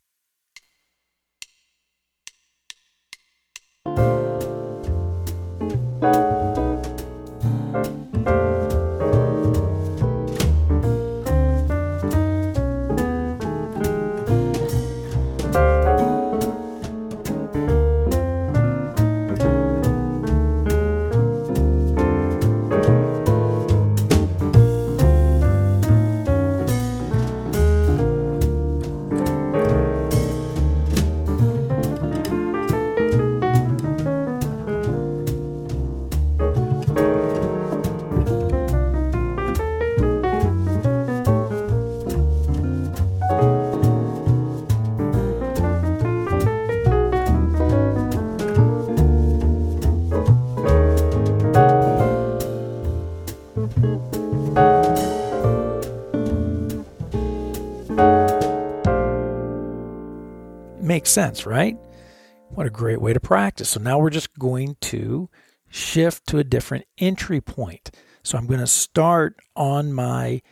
Sense, 61.13 61.47
right? 61.47 61.77
What 62.51 62.67
a 62.67 62.71
great 62.71 63.01
way 63.01 63.13
to 63.13 63.21
practice. 63.21 63.71
So 63.71 63.81
now 63.81 63.99
we're 63.99 64.11
just 64.11 64.39
going 64.39 64.77
to 64.83 65.31
shift 65.69 66.27
to 66.29 66.39
a 66.39 66.45
different 66.45 66.85
entry 66.99 67.41
point. 67.41 67.91
So 68.23 68.37
I'm 68.39 68.47
going 68.47 68.61
to 68.61 68.67
start 68.67 69.37
on 69.57 69.93
my 69.93 70.43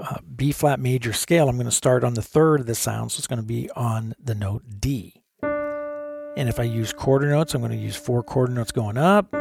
uh, 0.00 0.18
B 0.34 0.52
flat 0.52 0.80
major 0.80 1.12
scale. 1.12 1.48
I'm 1.48 1.56
going 1.56 1.66
to 1.66 1.72
start 1.72 2.04
on 2.04 2.14
the 2.14 2.22
third 2.22 2.60
of 2.60 2.66
the 2.66 2.74
sound, 2.74 3.12
so 3.12 3.18
it's 3.18 3.26
going 3.26 3.40
to 3.40 3.46
be 3.46 3.68
on 3.70 4.14
the 4.22 4.34
note 4.34 4.62
D. 4.78 5.22
And 5.42 6.48
if 6.48 6.60
I 6.60 6.62
use 6.62 6.92
quarter 6.92 7.28
notes, 7.28 7.54
I'm 7.54 7.60
going 7.60 7.72
to 7.72 7.76
use 7.76 7.96
four 7.96 8.22
quarter 8.22 8.52
notes 8.52 8.70
going 8.70 8.96
up, 8.96 9.32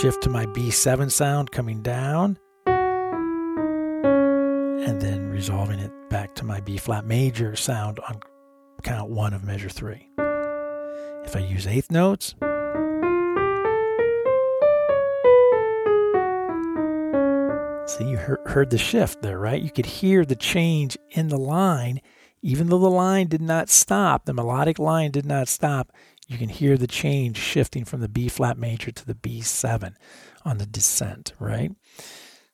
shift 0.00 0.22
to 0.24 0.30
my 0.30 0.46
B7 0.46 1.12
sound 1.12 1.52
coming 1.52 1.82
down, 1.82 2.38
and 4.84 5.00
then 5.00 5.30
resolving 5.30 5.78
it 5.78 5.92
back 6.10 6.34
to 6.34 6.44
my 6.44 6.58
B 6.60 6.76
flat 6.76 7.06
major 7.06 7.54
sound 7.54 8.00
on 8.08 8.20
count 8.82 9.10
one 9.10 9.32
of 9.32 9.44
measure 9.44 9.68
three. 9.68 10.08
If 11.24 11.36
I 11.36 11.40
use 11.40 11.66
eighth 11.66 11.90
notes, 11.90 12.34
see, 17.86 18.10
you 18.10 18.16
heard 18.16 18.70
the 18.70 18.78
shift 18.78 19.22
there, 19.22 19.38
right? 19.38 19.62
You 19.62 19.70
could 19.70 19.86
hear 19.86 20.24
the 20.24 20.36
change 20.36 20.98
in 21.10 21.28
the 21.28 21.38
line. 21.38 22.00
Even 22.42 22.68
though 22.68 22.78
the 22.78 22.90
line 22.90 23.28
did 23.28 23.40
not 23.40 23.68
stop, 23.68 24.24
the 24.24 24.34
melodic 24.34 24.78
line 24.78 25.12
did 25.12 25.24
not 25.24 25.46
stop, 25.46 25.92
you 26.26 26.38
can 26.38 26.48
hear 26.48 26.76
the 26.76 26.88
change 26.88 27.36
shifting 27.36 27.84
from 27.84 28.00
the 28.00 28.08
B 28.08 28.28
flat 28.28 28.58
major 28.58 28.90
to 28.90 29.06
the 29.06 29.14
B7 29.14 29.94
on 30.44 30.58
the 30.58 30.66
descent, 30.66 31.34
right? 31.38 31.70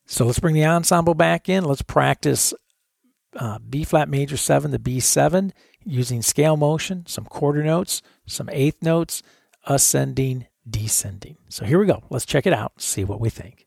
So 0.04 0.26
let's 0.26 0.40
bring 0.40 0.54
the 0.54 0.66
ensemble 0.66 1.14
back 1.14 1.48
in. 1.48 1.64
Let's 1.64 1.82
practice 1.82 2.52
uh, 3.36 3.58
B 3.58 3.84
flat 3.84 4.08
major 4.08 4.36
7 4.36 4.72
to 4.72 4.78
B7 4.78 5.52
using 5.84 6.22
scale 6.22 6.56
motion, 6.56 7.04
some 7.06 7.24
quarter 7.24 7.62
notes, 7.62 8.02
some 8.26 8.48
eighth 8.52 8.82
notes, 8.82 9.22
ascending, 9.66 10.46
descending. 10.68 11.36
So 11.48 11.64
here 11.64 11.78
we 11.78 11.86
go. 11.86 12.02
Let's 12.10 12.26
check 12.26 12.46
it 12.46 12.52
out, 12.52 12.80
see 12.80 13.04
what 13.04 13.20
we 13.20 13.30
think. 13.30 13.66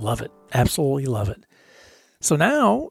Love 0.00 0.22
it. 0.22 0.32
Absolutely 0.54 1.04
love 1.04 1.28
it. 1.28 1.44
So 2.20 2.34
now, 2.34 2.88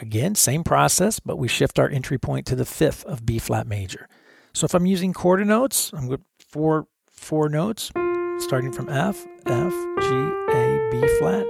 again, 0.00 0.34
same 0.34 0.64
process, 0.64 1.20
but 1.20 1.36
we 1.36 1.48
shift 1.48 1.78
our 1.78 1.88
entry 1.88 2.18
point 2.18 2.46
to 2.46 2.56
the 2.56 2.64
fifth 2.64 3.04
of 3.04 3.26
B 3.26 3.38
flat 3.38 3.66
major. 3.66 4.08
So 4.54 4.64
if 4.64 4.74
I'm 4.74 4.86
using 4.86 5.12
quarter 5.12 5.44
notes, 5.44 5.92
I'm 5.92 6.06
going 6.08 6.24
four 6.38 6.86
four 7.10 7.48
notes, 7.50 7.90
starting 8.38 8.72
from 8.72 8.88
F, 8.88 9.26
F, 9.46 9.72
G, 10.00 10.08
A, 10.08 10.88
B 10.90 11.06
flat. 11.18 11.46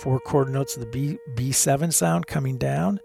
Four 0.00 0.20
quarter 0.20 0.50
notes 0.50 0.76
of 0.76 0.82
the 0.82 0.90
B 0.90 1.18
B7 1.34 1.92
sound 1.92 2.26
coming 2.26 2.56
down. 2.58 3.00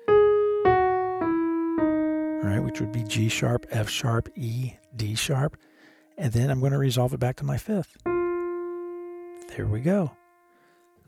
All 2.44 2.50
right, 2.50 2.60
which 2.60 2.82
would 2.82 2.92
be 2.92 3.04
G 3.04 3.30
sharp, 3.30 3.66
F 3.72 3.90
sharp, 3.90 4.30
E, 4.36 4.74
D 4.96 5.16
sharp. 5.16 5.58
And 6.18 6.34
then 6.34 6.52
I'm 6.52 6.60
going 6.60 6.74
to 6.74 6.78
resolve 6.78 7.14
it 7.14 7.20
back 7.20 7.38
to 7.38 7.46
my 7.46 7.58
fifth. 7.58 7.98
There 9.56 9.66
we 9.66 9.80
go. 9.80 10.12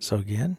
So 0.06 0.18
again. 0.18 0.56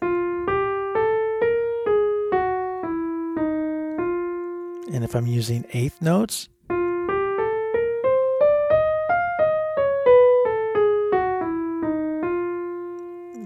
And 4.91 5.05
if 5.05 5.15
I'm 5.15 5.25
using 5.25 5.63
eighth 5.71 6.01
notes, 6.01 6.49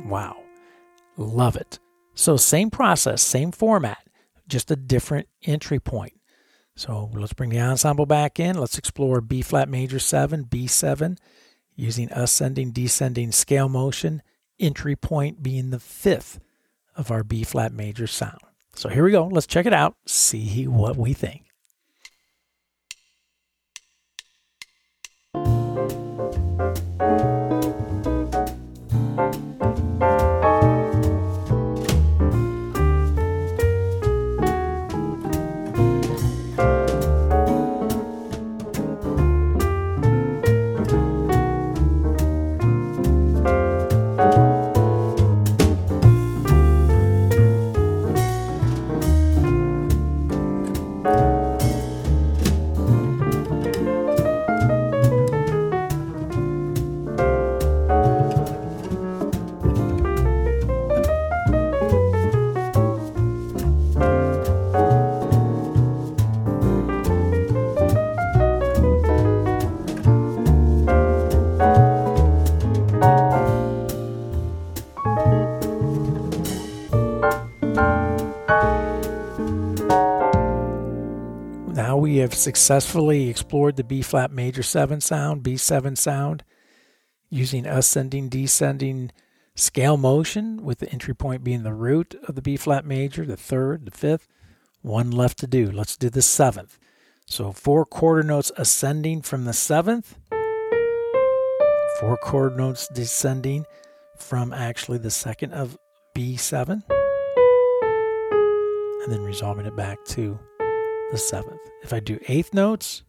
wow, 0.07 0.37
love 1.17 1.55
it. 1.55 1.77
So 2.15 2.35
same 2.35 2.71
process, 2.71 3.21
same 3.21 3.51
format, 3.51 3.99
just 4.47 4.71
a 4.71 4.75
different 4.75 5.27
entry 5.45 5.79
point. 5.79 6.13
So 6.75 7.11
let's 7.13 7.33
bring 7.33 7.51
the 7.51 7.59
ensemble 7.59 8.07
back 8.07 8.39
in. 8.39 8.57
Let's 8.57 8.79
explore 8.79 9.21
B 9.21 9.43
flat 9.43 9.69
major 9.69 9.99
7, 9.99 10.45
B7, 10.45 11.19
using 11.75 12.11
ascending, 12.11 12.71
descending 12.71 13.31
scale 13.31 13.69
motion 13.69 14.23
entry 14.61 14.95
point 14.95 15.43
being 15.43 15.69
the 15.69 15.79
fifth 15.79 16.39
of 16.95 17.11
our 17.11 17.23
B 17.23 17.43
flat 17.43 17.73
major 17.73 18.07
sound. 18.07 18.39
So 18.73 18.89
here 18.89 19.03
we 19.03 19.11
go. 19.11 19.27
Let's 19.27 19.47
check 19.47 19.65
it 19.65 19.73
out, 19.73 19.95
see 20.05 20.67
what 20.67 20.95
we 20.95 21.13
think. 21.13 21.50
Successfully 82.41 83.29
explored 83.29 83.75
the 83.75 83.83
B 83.83 84.01
flat 84.01 84.31
major 84.31 84.63
7 84.63 84.99
sound, 85.01 85.43
B7 85.43 85.97
sound, 85.97 86.43
using 87.29 87.65
ascending, 87.65 88.29
descending 88.29 89.11
scale 89.55 89.97
motion, 89.97 90.63
with 90.63 90.79
the 90.79 90.89
entry 90.91 91.13
point 91.13 91.43
being 91.43 91.63
the 91.63 91.73
root 91.73 92.15
of 92.27 92.35
the 92.35 92.41
B 92.41 92.57
flat 92.57 92.85
major, 92.85 93.25
the 93.25 93.37
third, 93.37 93.85
the 93.85 93.91
fifth. 93.91 94.27
One 94.81 95.11
left 95.11 95.37
to 95.39 95.47
do. 95.47 95.71
Let's 95.71 95.95
do 95.95 96.09
the 96.09 96.21
seventh. 96.21 96.79
So 97.27 97.51
four 97.51 97.85
quarter 97.85 98.23
notes 98.23 98.51
ascending 98.57 99.21
from 99.21 99.45
the 99.45 99.53
seventh, 99.53 100.17
four 101.99 102.17
chord 102.17 102.57
notes 102.57 102.87
descending 102.87 103.65
from 104.17 104.51
actually 104.51 104.97
the 104.97 105.11
second 105.11 105.53
of 105.53 105.77
B7, 106.15 106.83
and 109.03 109.13
then 109.13 109.21
resolving 109.21 109.65
it 109.65 109.75
back 109.75 110.03
to 110.05 110.39
the 111.11 111.17
seventh. 111.17 111.59
If 111.83 111.93
I 111.93 111.99
do 111.99 112.19
eighth 112.27 112.53
notes, 112.53 113.03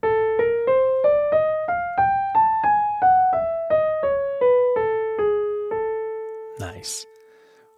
nice. 6.59 7.07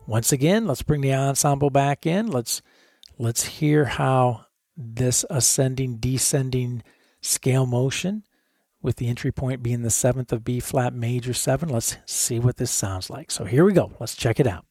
Once 0.06 0.32
again, 0.32 0.66
let's 0.66 0.82
bring 0.82 1.00
the 1.02 1.14
ensemble 1.14 1.70
back 1.70 2.06
in. 2.06 2.28
Let's 2.28 2.62
let's 3.18 3.44
hear 3.44 3.84
how 3.84 4.46
this 4.76 5.24
ascending 5.30 5.96
descending 5.96 6.82
scale 7.20 7.66
motion 7.66 8.24
with 8.82 8.96
the 8.96 9.08
entry 9.08 9.32
point 9.32 9.62
being 9.62 9.82
the 9.82 9.90
seventh 9.90 10.32
of 10.32 10.44
B 10.44 10.60
flat 10.60 10.94
major 10.94 11.34
seven. 11.34 11.68
Let's 11.68 11.96
see 12.06 12.38
what 12.38 12.56
this 12.56 12.70
sounds 12.70 13.10
like. 13.10 13.30
So 13.30 13.44
here 13.44 13.64
we 13.64 13.72
go. 13.72 13.92
Let's 14.00 14.14
check 14.14 14.40
it 14.40 14.46
out. 14.46 14.64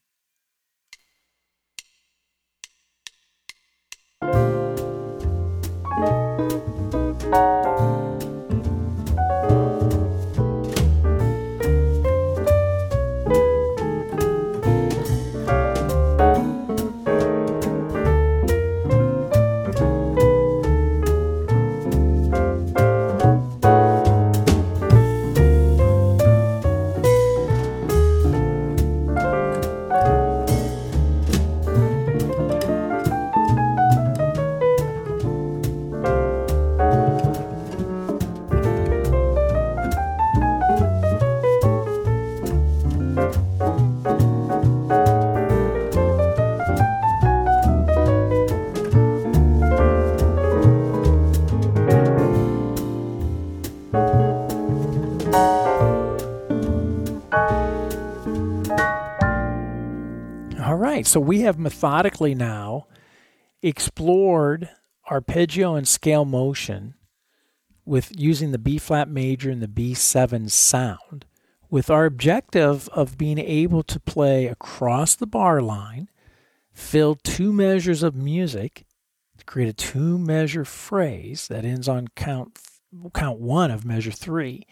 Right. 61.04 61.10
So 61.10 61.20
we 61.20 61.40
have 61.40 61.58
methodically 61.58 62.34
now 62.34 62.86
explored 63.62 64.68
arpeggio 65.10 65.74
and 65.74 65.86
scale 65.86 66.24
motion 66.24 66.94
with 67.84 68.12
using 68.16 68.52
the 68.52 68.58
B 68.58 68.78
flat 68.78 69.08
major 69.08 69.50
and 69.50 69.62
the 69.62 69.68
B7 69.68 70.50
sound 70.50 71.26
with 71.70 71.90
our 71.90 72.04
objective 72.04 72.88
of 72.90 73.18
being 73.18 73.38
able 73.38 73.82
to 73.82 73.98
play 73.98 74.46
across 74.46 75.16
the 75.16 75.26
bar 75.26 75.60
line, 75.60 76.08
fill 76.72 77.16
two 77.16 77.52
measures 77.52 78.02
of 78.02 78.14
music, 78.14 78.86
create 79.44 79.68
a 79.68 79.72
two 79.72 80.16
measure 80.16 80.64
phrase 80.64 81.48
that 81.48 81.64
ends 81.64 81.88
on 81.88 82.08
count 82.08 82.58
count 83.12 83.40
1 83.40 83.70
of 83.72 83.84
measure 83.84 84.12
3. 84.12 84.64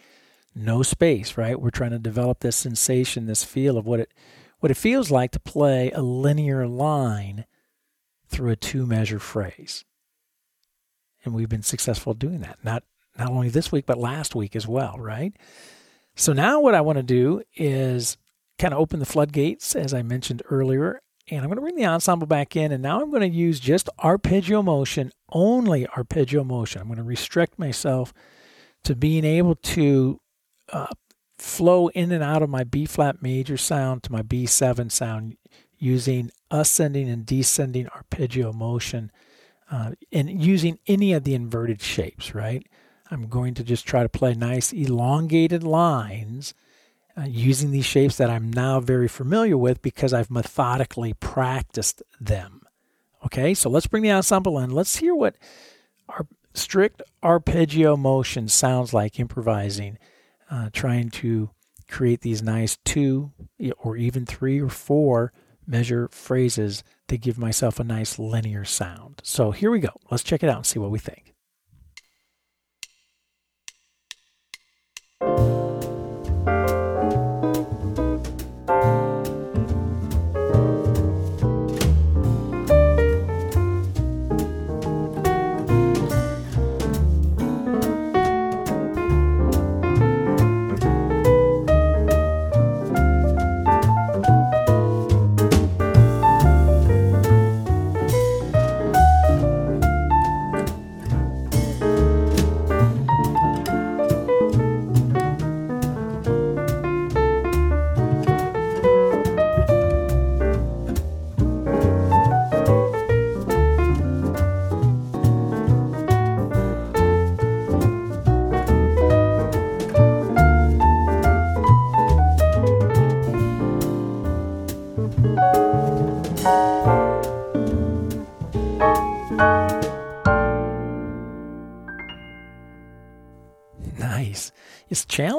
No 0.55 0.81
space, 0.81 1.37
right? 1.37 1.59
We're 1.59 1.71
trying 1.71 1.91
to 1.91 1.99
develop 1.99 2.39
this 2.39 2.55
sensation, 2.55 3.25
this 3.25 3.43
feel 3.43 3.77
of 3.77 3.85
what 3.85 3.99
it 3.99 4.13
what 4.63 4.71
it 4.71 4.75
feels 4.75 5.11
like 5.11 5.31
to 5.31 5.41
play 5.41 5.91
a 5.91 6.01
linear 6.01 6.65
line 6.65 7.43
through 8.29 8.49
a 8.49 8.55
two 8.55 8.85
measure 8.85 9.19
phrase. 9.19 9.83
And 11.25 11.33
we've 11.33 11.49
been 11.49 11.63
successful 11.63 12.13
doing 12.13 12.39
that. 12.39 12.59
Not 12.63 12.83
not 13.19 13.29
only 13.29 13.49
this 13.49 13.73
week 13.73 13.85
but 13.85 13.97
last 13.97 14.35
week 14.35 14.55
as 14.55 14.65
well, 14.65 14.95
right? 14.97 15.33
So 16.15 16.31
now 16.31 16.61
what 16.61 16.75
I 16.75 16.79
want 16.79 16.95
to 16.95 17.03
do 17.03 17.41
is 17.57 18.15
kind 18.57 18.73
of 18.73 18.79
open 18.79 19.01
the 19.01 19.05
floodgates 19.05 19.75
as 19.75 19.93
I 19.93 20.01
mentioned 20.01 20.41
earlier 20.49 21.01
and 21.29 21.39
I'm 21.41 21.47
going 21.47 21.57
to 21.57 21.61
bring 21.61 21.75
the 21.75 21.85
ensemble 21.85 22.27
back 22.27 22.55
in 22.55 22.71
and 22.71 22.81
now 22.81 23.01
I'm 23.01 23.09
going 23.09 23.29
to 23.29 23.37
use 23.37 23.59
just 23.59 23.89
arpeggio 23.99 24.61
motion, 24.61 25.11
only 25.33 25.85
arpeggio 25.87 26.45
motion. 26.45 26.79
I'm 26.79 26.87
going 26.87 26.97
to 26.99 27.03
restrict 27.03 27.59
myself 27.59 28.13
to 28.85 28.95
being 28.95 29.25
able 29.25 29.55
to 29.55 30.21
uh, 30.71 30.87
flow 31.43 31.89
in 31.89 32.11
and 32.13 32.23
out 32.23 32.41
of 32.41 32.49
my 32.49 32.63
B 32.63 32.85
flat 32.85 33.21
major 33.21 33.57
sound 33.57 34.01
to 34.03 34.11
my 34.11 34.21
B7 34.21 34.89
sound 34.89 35.35
using 35.77 36.31
ascending 36.49 37.09
and 37.09 37.25
descending 37.25 37.89
arpeggio 37.89 38.53
motion 38.53 39.11
uh, 39.69 39.91
and 40.11 40.41
using 40.41 40.79
any 40.87 41.11
of 41.11 41.25
the 41.25 41.33
inverted 41.33 41.81
shapes, 41.81 42.33
right? 42.33 42.65
I'm 43.11 43.27
going 43.27 43.53
to 43.55 43.63
just 43.63 43.85
try 43.85 44.03
to 44.03 44.09
play 44.09 44.33
nice 44.33 44.71
elongated 44.71 45.63
lines 45.63 46.53
uh, 47.17 47.25
using 47.27 47.71
these 47.71 47.85
shapes 47.85 48.15
that 48.17 48.29
I'm 48.29 48.51
now 48.51 48.79
very 48.79 49.09
familiar 49.09 49.57
with 49.57 49.81
because 49.81 50.13
I've 50.13 50.31
methodically 50.31 51.13
practiced 51.13 52.01
them. 52.21 52.61
Okay, 53.25 53.53
so 53.53 53.69
let's 53.69 53.87
bring 53.87 54.03
the 54.03 54.11
ensemble 54.11 54.57
in. 54.59 54.71
Let's 54.71 54.95
hear 54.97 55.13
what 55.13 55.35
our 56.07 56.25
strict 56.53 57.01
arpeggio 57.21 57.97
motion 57.97 58.47
sounds 58.47 58.93
like 58.93 59.19
improvising 59.19 59.97
uh, 60.53 60.69
trying 60.71 61.09
to 61.09 61.49
create 61.89 62.21
these 62.21 62.43
nice 62.43 62.77
two 62.85 63.31
or 63.79 63.97
even 63.97 64.25
three 64.25 64.61
or 64.61 64.69
four 64.69 65.33
measure 65.65 66.07
phrases 66.11 66.83
to 67.07 67.17
give 67.17 67.37
myself 67.39 67.79
a 67.79 67.83
nice 67.83 68.19
linear 68.19 68.63
sound. 68.63 69.19
So 69.23 69.49
here 69.51 69.71
we 69.71 69.79
go. 69.79 69.89
Let's 70.11 70.23
check 70.23 70.43
it 70.43 70.49
out 70.49 70.57
and 70.57 70.65
see 70.65 70.79
what 70.79 70.91
we 70.91 70.99
think. 70.99 71.32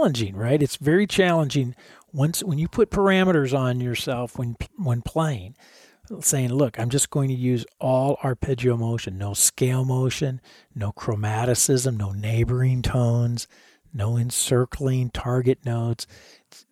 Challenging, 0.04 0.36
right? 0.36 0.62
It's 0.62 0.76
very 0.76 1.06
challenging 1.06 1.74
once 2.12 2.42
when 2.42 2.58
you 2.58 2.68
put 2.68 2.90
parameters 2.90 3.56
on 3.58 3.80
yourself 3.80 4.38
when 4.38 4.56
when 4.76 5.02
playing. 5.02 5.56
Saying, 6.20 6.52
look, 6.52 6.78
I'm 6.78 6.90
just 6.90 7.08
going 7.08 7.30
to 7.30 7.34
use 7.34 7.64
all 7.80 8.18
arpeggio 8.22 8.76
motion, 8.76 9.16
no 9.16 9.32
scale 9.32 9.86
motion, 9.86 10.42
no 10.74 10.92
chromaticism, 10.92 11.96
no 11.96 12.12
neighboring 12.12 12.82
tones, 12.82 13.48
no 13.94 14.18
encircling 14.18 15.08
target 15.08 15.64
notes, 15.64 16.06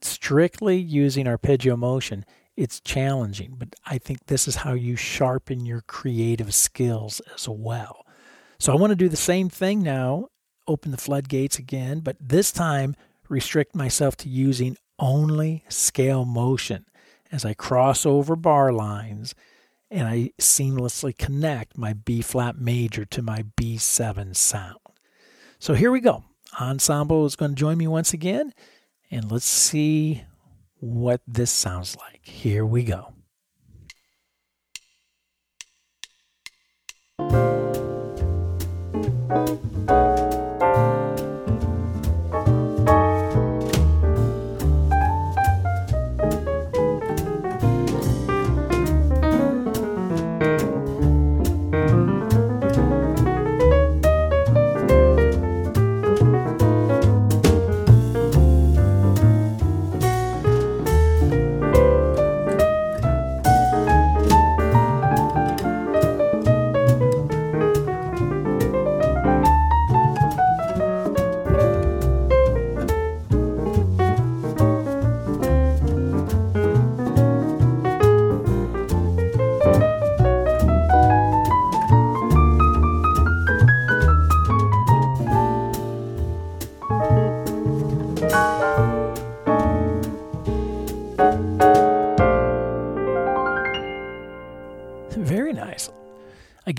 strictly 0.03 0.76
using 0.76 1.26
arpeggio 1.26 1.78
motion. 1.78 2.26
It's 2.59 2.78
challenging, 2.78 3.55
but 3.57 3.74
I 3.87 3.97
think 3.97 4.26
this 4.26 4.47
is 4.47 4.57
how 4.57 4.74
you 4.74 4.97
sharpen 4.97 5.64
your 5.64 5.80
creative 5.80 6.53
skills 6.53 7.22
as 7.35 7.49
well. 7.49 8.05
So 8.59 8.70
I 8.70 8.76
want 8.76 8.91
to 8.91 8.97
do 8.97 9.09
the 9.09 9.16
same 9.16 9.49
thing 9.49 9.83
now, 9.83 10.28
open 10.68 10.91
the 10.91 10.99
floodgates 10.99 11.59
again, 11.59 12.01
but 12.01 12.18
this 12.20 12.53
time 12.53 12.97
restrict 13.33 13.74
myself 13.74 14.14
to 14.18 14.28
using 14.28 14.76
only 14.99 15.64
scale 15.68 16.24
motion 16.24 16.85
as 17.33 17.45
I 17.45 17.55
cross 17.55 18.05
over 18.05 18.37
bar 18.37 18.72
lines 18.72 19.35
and 19.91 20.07
I 20.07 20.30
seamlessly 20.39 21.16
connect 21.16 21.76
my 21.76 21.95
B 21.95 22.22
flat 22.22 22.57
major 22.57 23.05
to 23.07 23.22
my 23.22 23.45
B7 23.61 24.37
sound. 24.37 24.78
So 25.59 25.74
here 25.74 25.91
we 25.91 26.01
go. 26.01 26.24
Ensemble 26.61 27.24
is 27.24 27.37
going 27.37 27.53
to 27.53 27.57
join 27.57 27.78
me 27.78 27.87
once 27.87 28.12
again, 28.12 28.53
and 29.11 29.30
let's 29.30 29.47
see 29.47 30.24
what 30.80 31.22
this 31.26 31.51
sounds 31.51 31.97
like. 31.97 32.20
Here 32.22 32.66
we 32.66 32.85
go. 32.85 33.11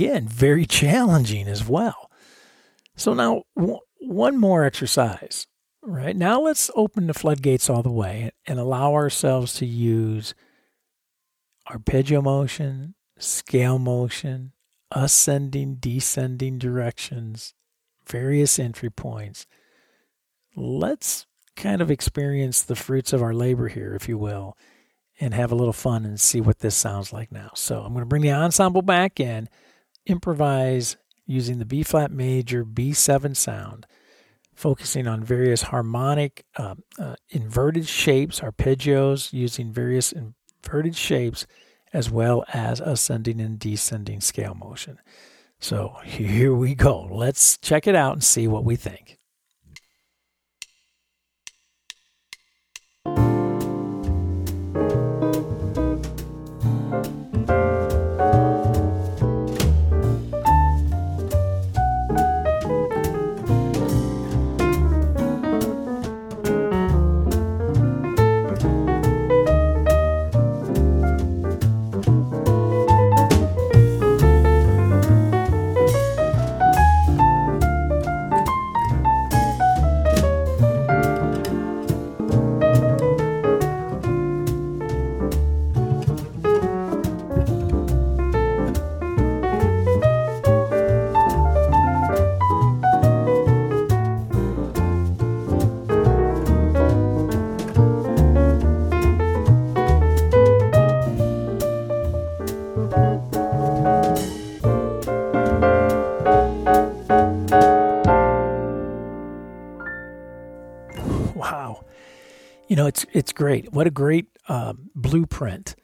Again, 0.04 0.28
very 0.28 0.66
challenging 0.66 1.48
as 1.48 1.66
well. 1.66 2.12
So 2.96 3.14
now, 3.14 3.44
w- 3.56 3.80
one 4.00 4.38
more 4.38 4.66
exercise. 4.66 5.48
Right 5.82 6.16
now, 6.16 6.42
let's 6.42 6.70
open 6.76 7.08
the 7.08 7.14
floodgates 7.14 7.70
all 7.70 7.84
the 7.84 7.90
way 7.90 8.32
and 8.46 8.60
allow 8.60 8.94
ourselves 8.94 9.54
to 9.56 9.66
use 9.66 10.34
arpeggio 11.72 12.22
motion, 12.22 12.96
scale 13.18 13.80
motion, 13.80 14.52
ascending, 14.92 15.76
descending 15.76 16.58
directions, 16.58 17.54
various 18.06 18.60
entry 18.60 18.90
points. 18.90 19.48
Let's 20.54 21.28
kind 21.56 21.82
of 21.82 21.90
experience 21.90 22.62
the 22.62 22.76
fruits 22.76 23.14
of 23.14 23.22
our 23.22 23.34
labor 23.34 23.70
here, 23.70 23.96
if 23.96 24.10
you 24.10 24.18
will, 24.18 24.58
and 25.18 25.34
have 25.34 25.54
a 25.54 25.56
little 25.56 25.72
fun 25.72 26.04
and 26.04 26.20
see 26.20 26.42
what 26.42 26.60
this 26.60 26.76
sounds 26.76 27.14
like 27.14 27.32
now. 27.32 27.52
So 27.56 27.80
I'm 27.80 27.94
going 27.94 28.02
to 28.02 28.06
bring 28.06 28.22
the 28.22 28.34
ensemble 28.34 28.82
back 28.82 29.22
in, 29.22 29.48
improvise 30.06 30.98
using 31.26 31.60
the 31.60 31.66
B 31.66 31.84
flat 31.84 32.12
major 32.12 32.66
B7 32.66 33.36
sound, 33.36 33.86
focusing 34.54 35.08
on 35.08 35.24
various 35.24 35.64
harmonic 35.64 36.46
uh, 36.58 36.76
uh, 37.00 37.16
inverted 37.30 37.88
shapes, 37.88 38.40
arpeggios 38.40 39.34
using 39.34 39.72
various 39.72 40.14
inverted 40.14 40.96
shapes, 40.96 41.46
as 41.94 42.10
well 42.10 42.44
as 42.54 42.80
ascending 42.80 43.40
and 43.40 43.60
descending 43.60 44.20
scale 44.20 44.56
motion. 44.56 45.00
So 45.60 45.96
here 46.04 46.54
we 46.54 46.76
go. 46.76 47.08
Let's 47.10 47.58
check 47.58 47.88
it 47.88 47.96
out 47.96 48.14
and 48.14 48.24
see 48.24 48.48
what 48.48 48.66
we 48.66 48.76
think. 48.76 49.18
Great. 113.34 113.74
What 113.74 113.88
a 113.88 113.92
great 113.92 114.28
uh, 114.48 114.74
blueprint 114.96 115.76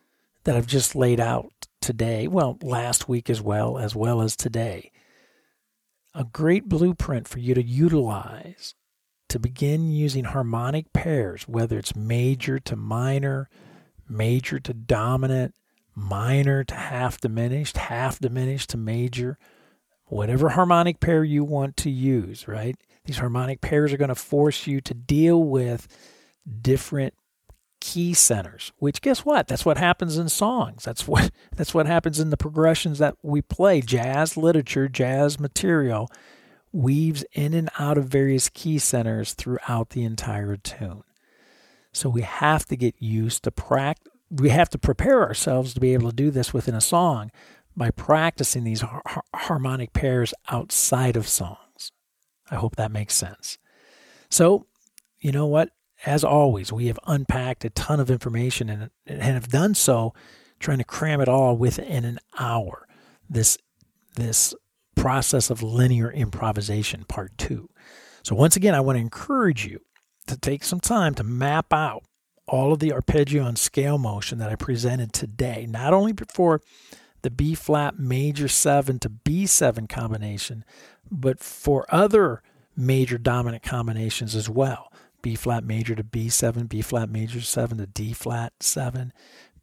that 0.43 0.55
I've 0.55 0.67
just 0.67 0.95
laid 0.95 1.19
out 1.19 1.51
today. 1.81 2.27
Well, 2.27 2.57
last 2.61 3.09
week 3.09 3.29
as 3.29 3.41
well, 3.41 3.77
as 3.77 3.95
well 3.95 4.21
as 4.21 4.35
today. 4.35 4.91
A 6.15 6.23
great 6.23 6.67
blueprint 6.67 7.27
for 7.27 7.39
you 7.39 7.53
to 7.53 7.63
utilize 7.63 8.73
to 9.29 9.39
begin 9.39 9.91
using 9.91 10.23
harmonic 10.25 10.91
pairs, 10.91 11.47
whether 11.47 11.77
it's 11.77 11.95
major 11.95 12.59
to 12.59 12.75
minor, 12.75 13.47
major 14.07 14.59
to 14.59 14.73
dominant, 14.73 15.53
minor 15.95 16.63
to 16.63 16.75
half 16.75 17.21
diminished, 17.21 17.77
half 17.77 18.19
diminished 18.19 18.71
to 18.71 18.77
major, 18.77 19.37
whatever 20.05 20.49
harmonic 20.49 20.99
pair 20.99 21.23
you 21.23 21.43
want 21.43 21.77
to 21.77 21.91
use, 21.91 22.47
right? 22.47 22.75
These 23.05 23.19
harmonic 23.19 23.61
pairs 23.61 23.93
are 23.93 23.97
going 23.97 24.09
to 24.09 24.15
force 24.15 24.65
you 24.65 24.81
to 24.81 24.93
deal 24.93 25.43
with 25.43 25.87
different 26.61 27.13
key 27.79 28.13
centers 28.13 28.71
which 28.79 29.01
guess 29.01 29.25
what? 29.25 29.47
That's 29.47 29.65
what 29.65 29.77
happens 29.77 30.17
in 30.17 30.29
songs. 30.29 30.83
That's 30.83 31.07
what 31.07 31.31
that's 31.55 31.73
what 31.73 31.85
happens 31.85 32.19
in 32.19 32.29
the 32.29 32.37
progressions 32.37 32.99
that 32.99 33.15
we 33.21 33.41
play. 33.41 33.81
Jazz 33.81 34.37
literature 34.37 34.87
jazz 34.87 35.39
material 35.39 36.09
weaves 36.71 37.23
in 37.33 37.53
and 37.53 37.69
out 37.79 37.97
of 37.97 38.05
various 38.05 38.49
key 38.49 38.77
centers 38.77 39.33
throughout 39.33 39.89
the 39.89 40.03
entire 40.03 40.55
tune. 40.55 41.03
So 41.91 42.09
we 42.09 42.21
have 42.21 42.65
to 42.67 42.75
get 42.75 42.95
used 42.99 43.43
to 43.43 43.51
practice 43.51 44.13
we 44.29 44.49
have 44.49 44.69
to 44.69 44.77
prepare 44.77 45.23
ourselves 45.23 45.73
to 45.73 45.79
be 45.79 45.93
able 45.93 46.09
to 46.09 46.15
do 46.15 46.29
this 46.29 46.53
within 46.53 46.75
a 46.75 46.81
song 46.81 47.31
by 47.75 47.89
practicing 47.89 48.63
these 48.63 48.81
har- 48.81 49.23
harmonic 49.33 49.93
pairs 49.93 50.33
outside 50.49 51.15
of 51.15 51.27
songs. 51.27 51.91
I 52.51 52.55
hope 52.55 52.75
that 52.75 52.91
makes 52.91 53.15
sense. 53.15 53.57
So, 54.29 54.67
you 55.19 55.31
know 55.31 55.47
what? 55.47 55.69
As 56.05 56.23
always, 56.23 56.71
we 56.71 56.87
have 56.87 56.99
unpacked 57.07 57.65
a 57.65 57.69
ton 57.69 57.99
of 57.99 58.09
information 58.09 58.69
and, 58.69 58.89
and 59.05 59.21
have 59.21 59.49
done 59.49 59.75
so 59.75 60.13
trying 60.59 60.77
to 60.77 60.83
cram 60.83 61.21
it 61.21 61.27
all 61.27 61.57
within 61.57 62.05
an 62.05 62.19
hour. 62.37 62.87
This 63.29 63.57
this 64.15 64.53
process 64.95 65.49
of 65.49 65.63
linear 65.63 66.11
improvisation 66.11 67.05
part 67.05 67.37
2. 67.37 67.69
So 68.23 68.35
once 68.35 68.55
again, 68.55 68.75
I 68.75 68.81
want 68.81 68.97
to 68.97 69.01
encourage 69.01 69.65
you 69.65 69.81
to 70.27 70.37
take 70.37 70.63
some 70.63 70.79
time 70.79 71.15
to 71.15 71.23
map 71.23 71.71
out 71.71 72.03
all 72.47 72.73
of 72.73 72.79
the 72.79 72.91
arpeggio 72.91 73.45
and 73.45 73.57
scale 73.57 73.97
motion 73.97 74.39
that 74.39 74.49
I 74.49 74.55
presented 74.55 75.13
today, 75.13 75.65
not 75.69 75.93
only 75.93 76.13
for 76.33 76.61
the 77.21 77.29
B 77.29 77.55
flat 77.55 77.99
major 77.99 78.47
7 78.47 78.99
to 78.99 79.09
B7 79.09 79.87
combination, 79.87 80.65
but 81.09 81.39
for 81.39 81.85
other 81.89 82.41
major 82.75 83.17
dominant 83.17 83.63
combinations 83.63 84.35
as 84.35 84.49
well. 84.49 84.91
B 85.21 85.35
flat 85.35 85.63
major 85.63 85.95
to 85.95 86.03
B7, 86.03 86.69
B 86.69 86.81
flat 86.81 87.09
major 87.09 87.41
7 87.41 87.77
to 87.77 87.85
D 87.85 88.13
flat 88.13 88.53
7, 88.59 89.11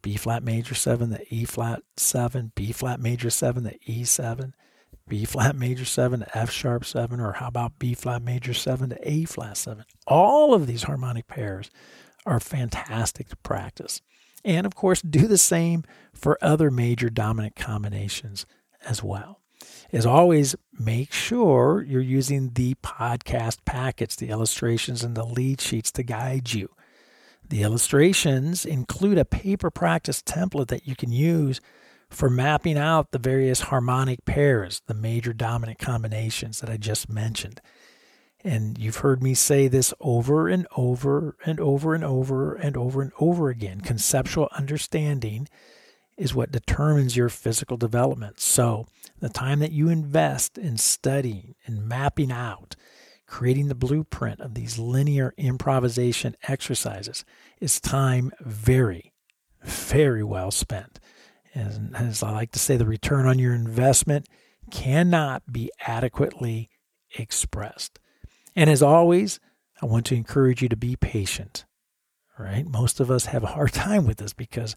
B 0.03 0.17
flat 0.17 0.43
major 0.43 0.75
7 0.75 1.11
to 1.11 1.35
E 1.35 1.45
flat 1.45 1.83
7, 1.97 2.53
B 2.55 2.73
flat 2.73 3.01
major 3.01 3.31
7 3.31 3.65
to 3.65 3.79
E7, 3.89 4.53
B 5.09 5.25
flat 5.25 5.57
major 5.57 5.85
7 5.85 6.21
to 6.21 6.39
F 6.39 6.51
sharp 6.51 6.85
7, 6.85 7.21
or 7.21 7.33
how 7.33 7.49
about 7.49 7.79
B 7.79 7.95
flat 7.95 8.23
major 8.23 8.55
7 8.55 8.91
to 8.91 9.09
A 9.09 9.25
flat 9.25 9.57
7? 9.57 9.85
All 10.07 10.53
of 10.53 10.67
these 10.67 10.85
harmonic 10.85 11.27
pairs 11.27 11.71
are 12.25 12.41
fantastic 12.41 13.29
to 13.29 13.37
practice. 13.37 14.03
And 14.45 14.67
of 14.67 14.75
course, 14.75 15.03
do 15.03 15.27
the 15.27 15.39
same 15.39 15.85
for 16.13 16.39
other 16.41 16.71
major 16.71 17.11
dominant 17.11 17.57
combinations 17.57 18.47
as 18.85 19.03
well. 19.03 19.41
As 19.93 20.05
always, 20.05 20.57
make 20.79 21.13
sure 21.13 21.85
you're 21.87 22.01
using 22.01 22.51
the 22.51 22.75
podcast 22.77 23.59
packets, 23.65 24.17
the 24.17 24.29
illustrations, 24.31 25.05
and 25.05 25.17
the 25.17 25.25
lead 25.25 25.61
sheets 25.61 25.93
to 25.93 26.03
guide 26.03 26.53
you. 26.53 26.71
The 27.49 27.63
illustrations 27.63 28.65
include 28.65 29.19
a 29.19 29.25
paper 29.25 29.71
practice 29.71 30.23
template 30.23 30.69
that 30.69 30.87
you 30.87 30.97
can 30.97 31.13
use 31.13 31.61
for 32.11 32.29
mapping 32.29 32.77
out 32.77 33.13
the 33.13 33.19
various 33.19 33.63
harmonic 33.63 34.25
pairs, 34.25 34.83
the 34.87 34.95
major 34.95 35.33
dominant 35.33 35.79
combinations 35.79 36.61
that 36.61 36.71
I 36.71 36.77
just 36.77 37.09
mentioned. 37.09 37.61
And 38.45 38.79
you've 38.79 38.99
heard 38.99 39.23
me 39.23 39.35
say 39.35 39.67
this 39.69 39.93
over 40.01 40.49
and 40.49 40.67
over 40.77 41.37
and 41.45 41.59
over 41.61 41.95
and 41.95 42.05
over 42.05 42.55
and 42.55 42.77
over 42.77 43.03
and 43.03 43.13
over 43.19 43.49
again. 43.49 43.81
Conceptual 43.81 44.49
understanding 44.53 45.49
is 46.17 46.35
what 46.35 46.53
determines 46.53 47.17
your 47.17 47.29
physical 47.29 47.77
development. 47.77 48.41
So, 48.41 48.87
the 49.21 49.29
time 49.29 49.61
that 49.61 49.73
you 49.73 49.89
invest 49.89 50.59
in 50.59 50.77
studying 50.77 51.55
and 51.65 51.87
mapping 51.89 52.31
out, 52.31 52.77
creating 53.27 53.69
the 53.69 53.75
blueprint 53.75 54.41
of 54.41 54.55
these 54.55 54.79
linear 54.79 55.33
improvisation 55.37 56.37
exercises 56.49 57.25
is 57.61 57.81
time 57.81 58.31
very, 58.41 59.13
very 59.63 60.23
well 60.23 60.51
spent. 60.51 61.01
And 61.55 61.97
as 61.97 62.23
I 62.23 62.31
like 62.31 62.53
to 62.53 62.59
say, 62.59 62.77
the 62.77 62.87
return 62.87 63.27
on 63.27 63.39
your 63.39 63.55
investment 63.55 64.29
cannot 64.71 65.51
be 65.51 65.71
adequately 65.81 66.69
expressed. 67.19 67.99
And 68.55 68.69
as 68.69 68.83
always, 68.83 69.41
I 69.81 69.87
want 69.87 70.07
to 70.07 70.15
encourage 70.15 70.63
you 70.63 70.69
to 70.69 70.77
be 70.77 70.97
patient. 70.97 71.65
Right? 72.39 72.67
Most 72.67 73.01
of 73.01 73.11
us 73.11 73.27
have 73.27 73.43
a 73.43 73.49
hard 73.49 73.73
time 73.75 74.07
with 74.07 74.19
this 74.19 74.35
because 74.35 74.77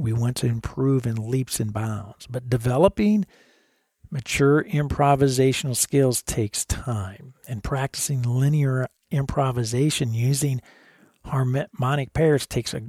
we 0.00 0.12
want 0.12 0.36
to 0.38 0.46
improve 0.46 1.06
in 1.06 1.30
leaps 1.30 1.60
and 1.60 1.72
bounds. 1.72 2.26
But 2.26 2.50
developing 2.50 3.26
mature 4.10 4.64
improvisational 4.64 5.76
skills 5.76 6.22
takes 6.22 6.64
time, 6.64 7.34
and 7.48 7.62
practicing 7.62 8.22
linear 8.22 8.88
improvisation 9.10 10.12
using 10.12 10.60
harmonic 11.24 12.12
pairs 12.12 12.46
takes 12.46 12.74
a 12.74 12.82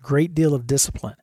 great 0.00 0.34
deal 0.34 0.54
of 0.54 0.66
discipline 0.66 1.16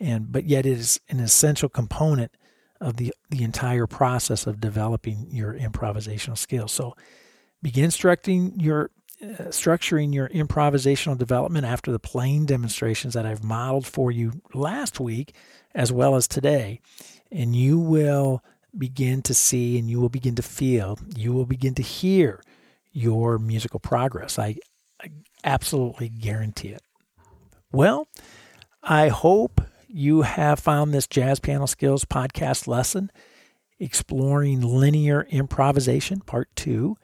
and 0.00 0.30
but 0.30 0.44
yet 0.44 0.66
it 0.66 0.72
is 0.72 1.00
an 1.08 1.20
essential 1.20 1.68
component 1.68 2.36
of 2.80 2.96
the 2.96 3.12
the 3.30 3.42
entire 3.42 3.86
process 3.86 4.46
of 4.46 4.60
developing 4.60 5.26
your 5.30 5.54
improvisational 5.54 6.36
skills. 6.36 6.72
So 6.72 6.94
begin 7.62 7.90
structuring 7.90 8.60
your 8.60 8.90
Uh, 9.24 9.44
structuring 9.44 10.12
your 10.12 10.28
improvisational 10.28 11.16
development 11.16 11.64
after 11.64 11.90
the 11.90 11.98
playing 11.98 12.44
demonstrations 12.44 13.14
that 13.14 13.24
I've 13.24 13.42
modeled 13.42 13.86
for 13.86 14.10
you 14.10 14.42
last 14.52 15.00
week 15.00 15.34
as 15.74 15.90
well 15.90 16.14
as 16.14 16.28
today. 16.28 16.80
And 17.32 17.56
you 17.56 17.78
will 17.78 18.42
begin 18.76 19.22
to 19.22 19.32
see 19.32 19.78
and 19.78 19.88
you 19.88 19.98
will 19.98 20.10
begin 20.10 20.34
to 20.34 20.42
feel 20.42 20.98
you 21.16 21.32
will 21.32 21.46
begin 21.46 21.74
to 21.76 21.82
hear 21.82 22.42
your 22.92 23.38
musical 23.38 23.80
progress. 23.80 24.38
I, 24.38 24.56
I 25.00 25.08
absolutely 25.42 26.10
guarantee 26.10 26.68
it. 26.68 26.82
Well 27.72 28.08
I 28.82 29.08
hope 29.08 29.62
you 29.88 30.22
have 30.22 30.58
found 30.58 30.92
this 30.92 31.06
Jazz 31.06 31.40
Piano 31.40 31.64
Skills 31.66 32.04
podcast 32.04 32.66
lesson, 32.66 33.10
Exploring 33.78 34.60
Linear 34.60 35.26
Improvisation, 35.30 36.20
Part 36.20 36.48
2, 36.56 36.96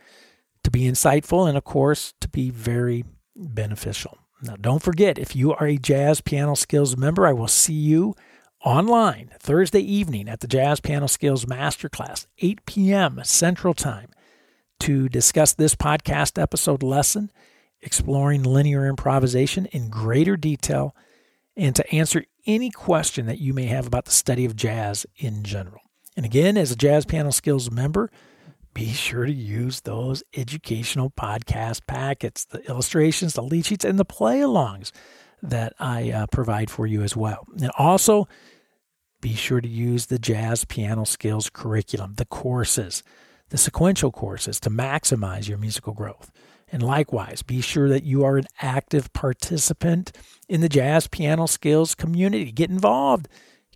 to 0.64 0.70
be 0.70 0.82
insightful 0.82 1.48
and, 1.48 1.56
of 1.56 1.64
course, 1.64 2.14
to 2.20 2.28
be 2.28 2.50
very 2.50 3.04
beneficial. 3.34 4.18
Now, 4.42 4.56
don't 4.56 4.82
forget, 4.82 5.18
if 5.18 5.36
you 5.36 5.52
are 5.52 5.66
a 5.66 5.76
Jazz 5.76 6.20
Piano 6.20 6.54
Skills 6.54 6.96
member, 6.96 7.26
I 7.26 7.32
will 7.32 7.48
see 7.48 7.74
you 7.74 8.14
online 8.64 9.30
Thursday 9.38 9.80
evening 9.80 10.28
at 10.28 10.40
the 10.40 10.46
Jazz 10.46 10.80
Piano 10.80 11.08
Skills 11.08 11.44
Masterclass, 11.44 12.26
8 12.38 12.64
p.m. 12.66 13.20
Central 13.22 13.74
Time, 13.74 14.10
to 14.80 15.08
discuss 15.08 15.52
this 15.52 15.74
podcast 15.74 16.40
episode 16.40 16.82
lesson, 16.82 17.30
Exploring 17.82 18.42
Linear 18.42 18.86
Improvisation, 18.86 19.66
in 19.66 19.88
greater 19.88 20.36
detail 20.36 20.94
and 21.56 21.76
to 21.76 21.94
answer 21.94 22.24
any 22.46 22.70
question 22.70 23.26
that 23.26 23.40
you 23.40 23.52
may 23.52 23.66
have 23.66 23.86
about 23.86 24.06
the 24.06 24.10
study 24.10 24.44
of 24.44 24.56
jazz 24.56 25.04
in 25.16 25.42
general. 25.42 25.82
And 26.16 26.24
again, 26.24 26.56
as 26.56 26.72
a 26.72 26.76
Jazz 26.76 27.04
Piano 27.04 27.30
Skills 27.30 27.70
member, 27.70 28.10
be 28.74 28.92
sure 28.92 29.26
to 29.26 29.32
use 29.32 29.80
those 29.80 30.22
educational 30.36 31.10
podcast 31.10 31.86
packets, 31.86 32.44
the 32.44 32.60
illustrations, 32.68 33.34
the 33.34 33.42
lead 33.42 33.66
sheets, 33.66 33.84
and 33.84 33.98
the 33.98 34.04
play 34.04 34.40
alongs 34.40 34.92
that 35.42 35.72
I 35.78 36.10
uh, 36.10 36.26
provide 36.28 36.70
for 36.70 36.86
you 36.86 37.02
as 37.02 37.16
well. 37.16 37.46
And 37.60 37.70
also, 37.78 38.28
be 39.20 39.34
sure 39.34 39.60
to 39.60 39.68
use 39.68 40.06
the 40.06 40.18
Jazz 40.18 40.64
Piano 40.64 41.04
Skills 41.04 41.50
curriculum, 41.50 42.14
the 42.14 42.24
courses, 42.24 43.02
the 43.50 43.58
sequential 43.58 44.12
courses 44.12 44.60
to 44.60 44.70
maximize 44.70 45.48
your 45.48 45.58
musical 45.58 45.92
growth. 45.92 46.30
And 46.72 46.82
likewise, 46.82 47.42
be 47.42 47.60
sure 47.60 47.88
that 47.88 48.04
you 48.04 48.24
are 48.24 48.38
an 48.38 48.46
active 48.60 49.12
participant 49.12 50.12
in 50.48 50.60
the 50.60 50.68
jazz 50.68 51.08
piano 51.08 51.46
skills 51.46 51.96
community. 51.96 52.52
Get 52.52 52.70
involved, 52.70 53.28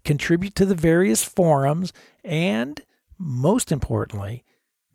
contribute 0.05 0.55
to 0.57 0.64
the 0.64 0.76
various 0.76 1.24
forums, 1.24 1.92
and 2.22 2.80
most 3.18 3.72
importantly, 3.72 4.45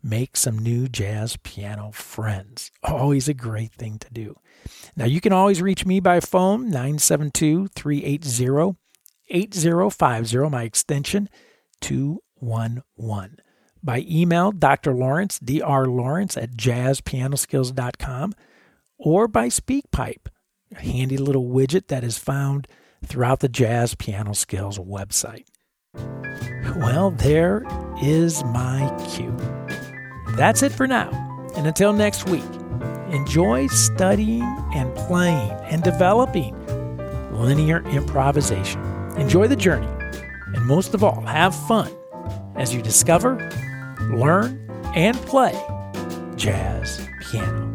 make 0.02 0.36
some 0.36 0.58
new 0.58 0.88
jazz 0.88 1.36
piano 1.42 1.90
friends. 1.92 2.70
Always 2.82 3.28
a 3.28 3.34
great 3.34 3.72
thing 3.72 3.98
to 3.98 4.12
do. 4.12 4.36
Now, 4.96 5.04
you 5.06 5.20
can 5.20 5.32
always 5.32 5.62
reach 5.62 5.86
me 5.86 6.00
by 6.00 6.20
phone, 6.20 6.64
972 6.64 7.68
380 7.68 8.76
8050, 9.30 10.48
my 10.50 10.62
extension 10.64 11.28
211 11.80 13.36
by 13.82 14.04
email, 14.08 14.52
Dr. 14.52 14.92
Lawrence, 14.92 15.38
Dr. 15.38 15.86
Lawrence 15.86 16.36
at 16.36 16.52
jazzpianoskills.com, 16.52 18.34
or 18.98 19.28
by 19.28 19.48
SpeakPipe, 19.48 20.26
a 20.74 20.80
handy 20.80 21.16
little 21.16 21.46
widget 21.46 21.88
that 21.88 22.04
is 22.04 22.18
found 22.18 22.68
throughout 23.04 23.40
the 23.40 23.48
Jazz 23.48 23.94
Piano 23.94 24.34
Skills 24.34 24.78
website. 24.78 25.46
Well, 26.76 27.10
there 27.10 27.64
is 28.02 28.44
my 28.44 28.94
cue. 29.08 29.36
That's 30.40 30.62
it 30.62 30.72
for 30.72 30.86
now. 30.86 31.10
And 31.54 31.66
until 31.66 31.92
next 31.92 32.26
week, 32.30 32.42
enjoy 33.10 33.66
studying 33.66 34.42
and 34.74 34.94
playing 34.96 35.50
and 35.50 35.82
developing 35.82 36.56
linear 37.30 37.86
improvisation. 37.88 38.82
Enjoy 39.18 39.46
the 39.48 39.56
journey. 39.56 39.86
And 40.54 40.64
most 40.64 40.94
of 40.94 41.04
all, 41.04 41.20
have 41.26 41.54
fun 41.54 41.92
as 42.56 42.74
you 42.74 42.80
discover 42.80 43.36
learn, 44.08 44.66
and 44.94 45.16
play 45.18 45.52
jazz 46.36 47.06
piano. 47.20 47.69